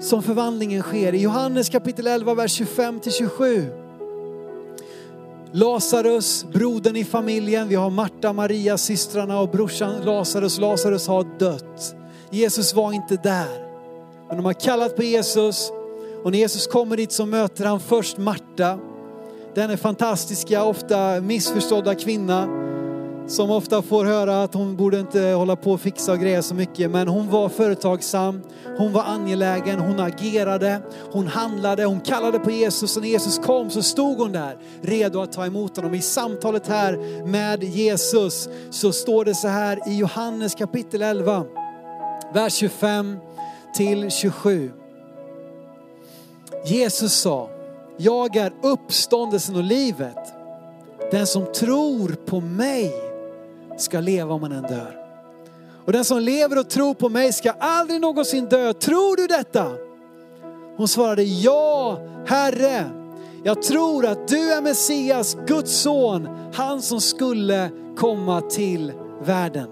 som 0.00 0.22
förvandlingen 0.22 0.82
sker. 0.82 1.14
I 1.14 1.22
Johannes 1.22 1.68
kapitel 1.68 2.06
11, 2.06 2.34
vers 2.34 2.60
25-27. 2.60 3.84
Lazarus, 5.52 6.44
brodern 6.52 6.96
i 6.96 7.04
familjen, 7.04 7.68
vi 7.68 7.74
har 7.74 7.90
Marta, 7.90 8.32
Maria, 8.32 8.78
systrarna 8.78 9.40
och 9.40 9.48
brorsan 9.48 10.00
Lazarus. 10.04 10.58
Lazarus 10.58 11.08
har 11.08 11.38
dött. 11.38 11.94
Jesus 12.30 12.74
var 12.74 12.92
inte 12.92 13.16
där. 13.16 13.68
Men 14.28 14.36
de 14.36 14.44
har 14.44 14.52
kallat 14.52 14.96
på 14.96 15.02
Jesus 15.02 15.72
och 16.24 16.30
när 16.30 16.38
Jesus 16.38 16.66
kommer 16.66 16.96
dit 16.96 17.12
så 17.12 17.26
möter 17.26 17.64
han 17.64 17.80
först 17.80 18.18
Marta, 18.18 18.78
den 19.54 19.70
är 19.70 19.76
fantastiska, 19.76 20.64
ofta 20.64 21.20
missförstådda 21.20 21.94
kvinna 21.94 22.67
som 23.28 23.50
ofta 23.50 23.82
får 23.82 24.04
höra 24.04 24.42
att 24.42 24.54
hon 24.54 24.76
borde 24.76 25.00
inte 25.00 25.20
hålla 25.20 25.56
på 25.56 25.72
och 25.72 25.80
fixa 25.80 26.12
och 26.12 26.18
greja 26.18 26.42
så 26.42 26.54
mycket. 26.54 26.90
Men 26.90 27.08
hon 27.08 27.30
var 27.30 27.48
företagsam, 27.48 28.42
hon 28.78 28.92
var 28.92 29.02
angelägen, 29.02 29.78
hon 29.78 30.00
agerade, 30.00 30.80
hon 31.12 31.26
handlade, 31.26 31.84
hon 31.84 32.00
kallade 32.00 32.38
på 32.38 32.50
Jesus 32.50 32.96
och 32.96 33.02
när 33.02 33.08
Jesus 33.08 33.38
kom 33.38 33.70
så 33.70 33.82
stod 33.82 34.18
hon 34.18 34.32
där 34.32 34.56
redo 34.82 35.20
att 35.20 35.32
ta 35.32 35.46
emot 35.46 35.76
honom. 35.76 35.94
I 35.94 36.02
samtalet 36.02 36.66
här 36.66 37.24
med 37.26 37.64
Jesus 37.64 38.48
så 38.70 38.92
står 38.92 39.24
det 39.24 39.34
så 39.34 39.48
här 39.48 39.88
i 39.88 39.96
Johannes 39.96 40.54
kapitel 40.54 41.02
11, 41.02 41.44
vers 42.34 42.54
25 42.54 43.16
till 43.76 44.10
27. 44.10 44.72
Jesus 46.66 47.12
sa, 47.12 47.50
jag 47.96 48.36
är 48.36 48.52
uppståndelsen 48.62 49.56
och 49.56 49.64
livet. 49.64 50.34
Den 51.10 51.26
som 51.26 51.52
tror 51.52 52.16
på 52.26 52.40
mig 52.40 53.07
ska 53.80 54.00
leva 54.00 54.34
om 54.34 54.40
man 54.40 54.52
än 54.52 54.62
dör. 54.62 54.96
Och 55.84 55.92
den 55.92 56.04
som 56.04 56.20
lever 56.20 56.58
och 56.58 56.70
tror 56.70 56.94
på 56.94 57.08
mig 57.08 57.32
ska 57.32 57.50
aldrig 57.50 58.00
någonsin 58.00 58.44
dö. 58.44 58.72
Tror 58.72 59.16
du 59.16 59.26
detta? 59.26 59.66
Hon 60.76 60.88
svarade 60.88 61.22
ja, 61.22 61.98
Herre. 62.26 62.84
Jag 63.44 63.62
tror 63.62 64.06
att 64.06 64.28
du 64.28 64.52
är 64.52 64.62
Messias, 64.62 65.36
Guds 65.46 65.72
son, 65.72 66.28
han 66.54 66.82
som 66.82 67.00
skulle 67.00 67.70
komma 67.96 68.40
till 68.40 68.92
världen. 69.24 69.68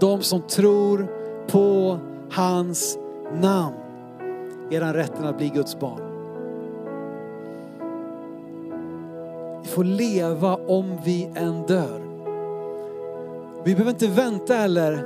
De 0.00 0.22
som 0.22 0.42
tror 0.42 1.06
på 1.48 1.98
hans 2.30 2.98
namn 3.40 3.76
är 4.70 4.80
den 4.80 4.94
rätten 4.94 5.24
att 5.24 5.38
bli 5.38 5.48
Guds 5.48 5.80
barn. 5.80 6.00
Vi 9.62 9.68
får 9.68 9.84
leva 9.84 10.56
om 10.56 10.98
vi 11.04 11.30
än 11.34 11.66
dör. 11.66 12.07
Vi 13.68 13.74
behöver 13.74 13.90
inte 13.90 14.06
vänta 14.08 14.54
heller 14.54 15.04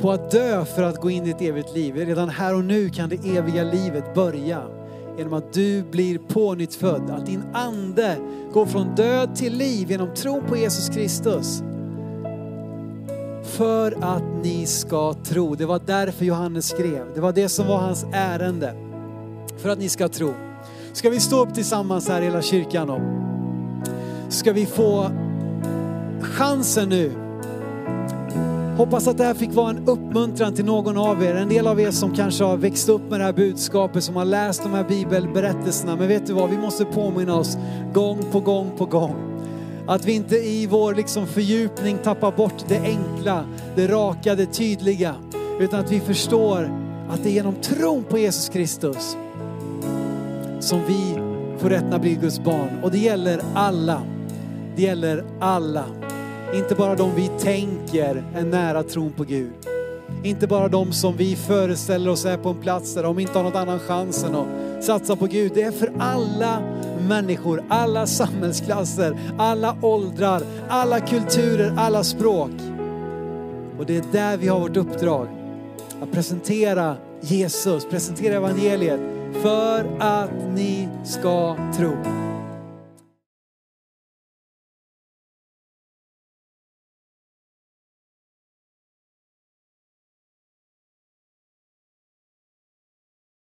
på 0.00 0.10
att 0.10 0.30
dö 0.30 0.64
för 0.64 0.82
att 0.82 0.96
gå 0.96 1.10
in 1.10 1.26
i 1.26 1.30
ett 1.30 1.42
evigt 1.42 1.74
liv. 1.74 1.96
Redan 1.96 2.28
här 2.28 2.54
och 2.54 2.64
nu 2.64 2.88
kan 2.88 3.08
det 3.08 3.36
eviga 3.36 3.62
livet 3.62 4.14
börja 4.14 4.62
genom 5.18 5.32
att 5.32 5.52
du 5.52 5.82
blir 5.82 6.18
pånyttfödd. 6.18 7.10
Att 7.10 7.26
din 7.26 7.42
ande 7.52 8.16
går 8.52 8.66
från 8.66 8.94
död 8.94 9.36
till 9.36 9.56
liv 9.56 9.90
genom 9.90 10.14
tro 10.14 10.42
på 10.42 10.56
Jesus 10.56 10.88
Kristus. 10.88 11.62
För 13.42 13.96
att 14.00 14.44
ni 14.44 14.66
ska 14.66 15.14
tro. 15.14 15.54
Det 15.54 15.66
var 15.66 15.80
därför 15.86 16.24
Johannes 16.24 16.68
skrev. 16.68 17.06
Det 17.14 17.20
var 17.20 17.32
det 17.32 17.48
som 17.48 17.66
var 17.66 17.78
hans 17.78 18.06
ärende. 18.12 18.74
För 19.56 19.68
att 19.68 19.78
ni 19.78 19.88
ska 19.88 20.08
tro. 20.08 20.34
Ska 20.92 21.10
vi 21.10 21.20
stå 21.20 21.42
upp 21.42 21.54
tillsammans 21.54 22.08
här 22.08 22.22
hela 22.22 22.42
kyrkan 22.42 22.86
då? 22.86 23.00
ska 24.28 24.52
vi 24.52 24.66
få 24.66 25.10
chansen 26.20 26.88
nu 26.88 27.12
Hoppas 28.80 29.08
att 29.08 29.18
det 29.18 29.24
här 29.24 29.34
fick 29.34 29.52
vara 29.52 29.70
en 29.70 29.88
uppmuntran 29.88 30.54
till 30.54 30.64
någon 30.64 30.96
av 30.96 31.22
er. 31.22 31.34
En 31.34 31.48
del 31.48 31.66
av 31.66 31.80
er 31.80 31.90
som 31.90 32.14
kanske 32.14 32.44
har 32.44 32.56
växt 32.56 32.88
upp 32.88 33.10
med 33.10 33.20
det 33.20 33.24
här 33.24 33.32
budskapet, 33.32 34.04
som 34.04 34.16
har 34.16 34.24
läst 34.24 34.62
de 34.62 34.72
här 34.72 34.84
bibelberättelserna. 34.84 35.96
Men 35.96 36.08
vet 36.08 36.26
du 36.26 36.32
vad, 36.32 36.50
vi 36.50 36.58
måste 36.58 36.84
påminna 36.84 37.34
oss 37.34 37.58
gång 37.94 38.24
på 38.32 38.40
gång 38.40 38.70
på 38.78 38.86
gång. 38.86 39.14
Att 39.86 40.04
vi 40.04 40.12
inte 40.12 40.36
i 40.36 40.66
vår 40.66 40.94
liksom 40.94 41.26
fördjupning 41.26 41.98
tappar 41.98 42.32
bort 42.32 42.64
det 42.68 42.80
enkla, 42.80 43.44
det 43.76 43.88
raka, 43.88 44.34
det 44.34 44.46
tydliga. 44.46 45.14
Utan 45.60 45.80
att 45.80 45.92
vi 45.92 46.00
förstår 46.00 46.70
att 47.10 47.22
det 47.22 47.28
är 47.28 47.32
genom 47.32 47.54
tron 47.54 48.04
på 48.04 48.18
Jesus 48.18 48.48
Kristus 48.48 49.16
som 50.60 50.80
vi 50.86 51.18
får 51.58 51.70
rätten 51.70 51.92
att 51.92 52.00
bli 52.00 52.14
Guds 52.14 52.40
barn. 52.40 52.80
Och 52.82 52.90
det 52.90 52.98
gäller 52.98 53.40
alla. 53.54 54.02
Det 54.76 54.82
gäller 54.82 55.24
alla. 55.40 55.84
Inte 56.54 56.74
bara 56.74 56.94
de 56.94 57.14
vi 57.14 57.28
tänker 57.28 58.24
är 58.34 58.44
nära 58.44 58.82
tron 58.82 59.12
på 59.12 59.24
Gud. 59.24 59.52
Inte 60.22 60.46
bara 60.46 60.68
de 60.68 60.92
som 60.92 61.16
vi 61.16 61.36
föreställer 61.36 62.10
oss 62.10 62.24
är 62.24 62.36
på 62.36 62.48
en 62.48 62.60
plats 62.60 62.94
där 62.94 63.02
de 63.02 63.18
inte 63.18 63.38
har 63.38 63.42
någon 63.42 63.56
annan 63.56 63.78
chans 63.78 64.24
än 64.24 64.34
att 64.34 64.84
satsa 64.84 65.16
på 65.16 65.26
Gud. 65.26 65.52
Det 65.54 65.62
är 65.62 65.72
för 65.72 65.92
alla 65.98 66.62
människor, 67.08 67.64
alla 67.68 68.06
samhällsklasser, 68.06 69.18
alla 69.38 69.76
åldrar, 69.82 70.42
alla 70.68 71.00
kulturer, 71.00 71.74
alla 71.78 72.04
språk. 72.04 72.50
Och 73.78 73.86
det 73.86 73.96
är 73.96 74.04
där 74.12 74.36
vi 74.36 74.48
har 74.48 74.60
vårt 74.60 74.76
uppdrag. 74.76 75.28
Att 76.02 76.12
presentera 76.12 76.96
Jesus, 77.20 77.84
presentera 77.90 78.34
evangeliet 78.34 79.00
för 79.42 79.96
att 79.98 80.30
ni 80.54 80.88
ska 81.04 81.56
tro. 81.76 81.92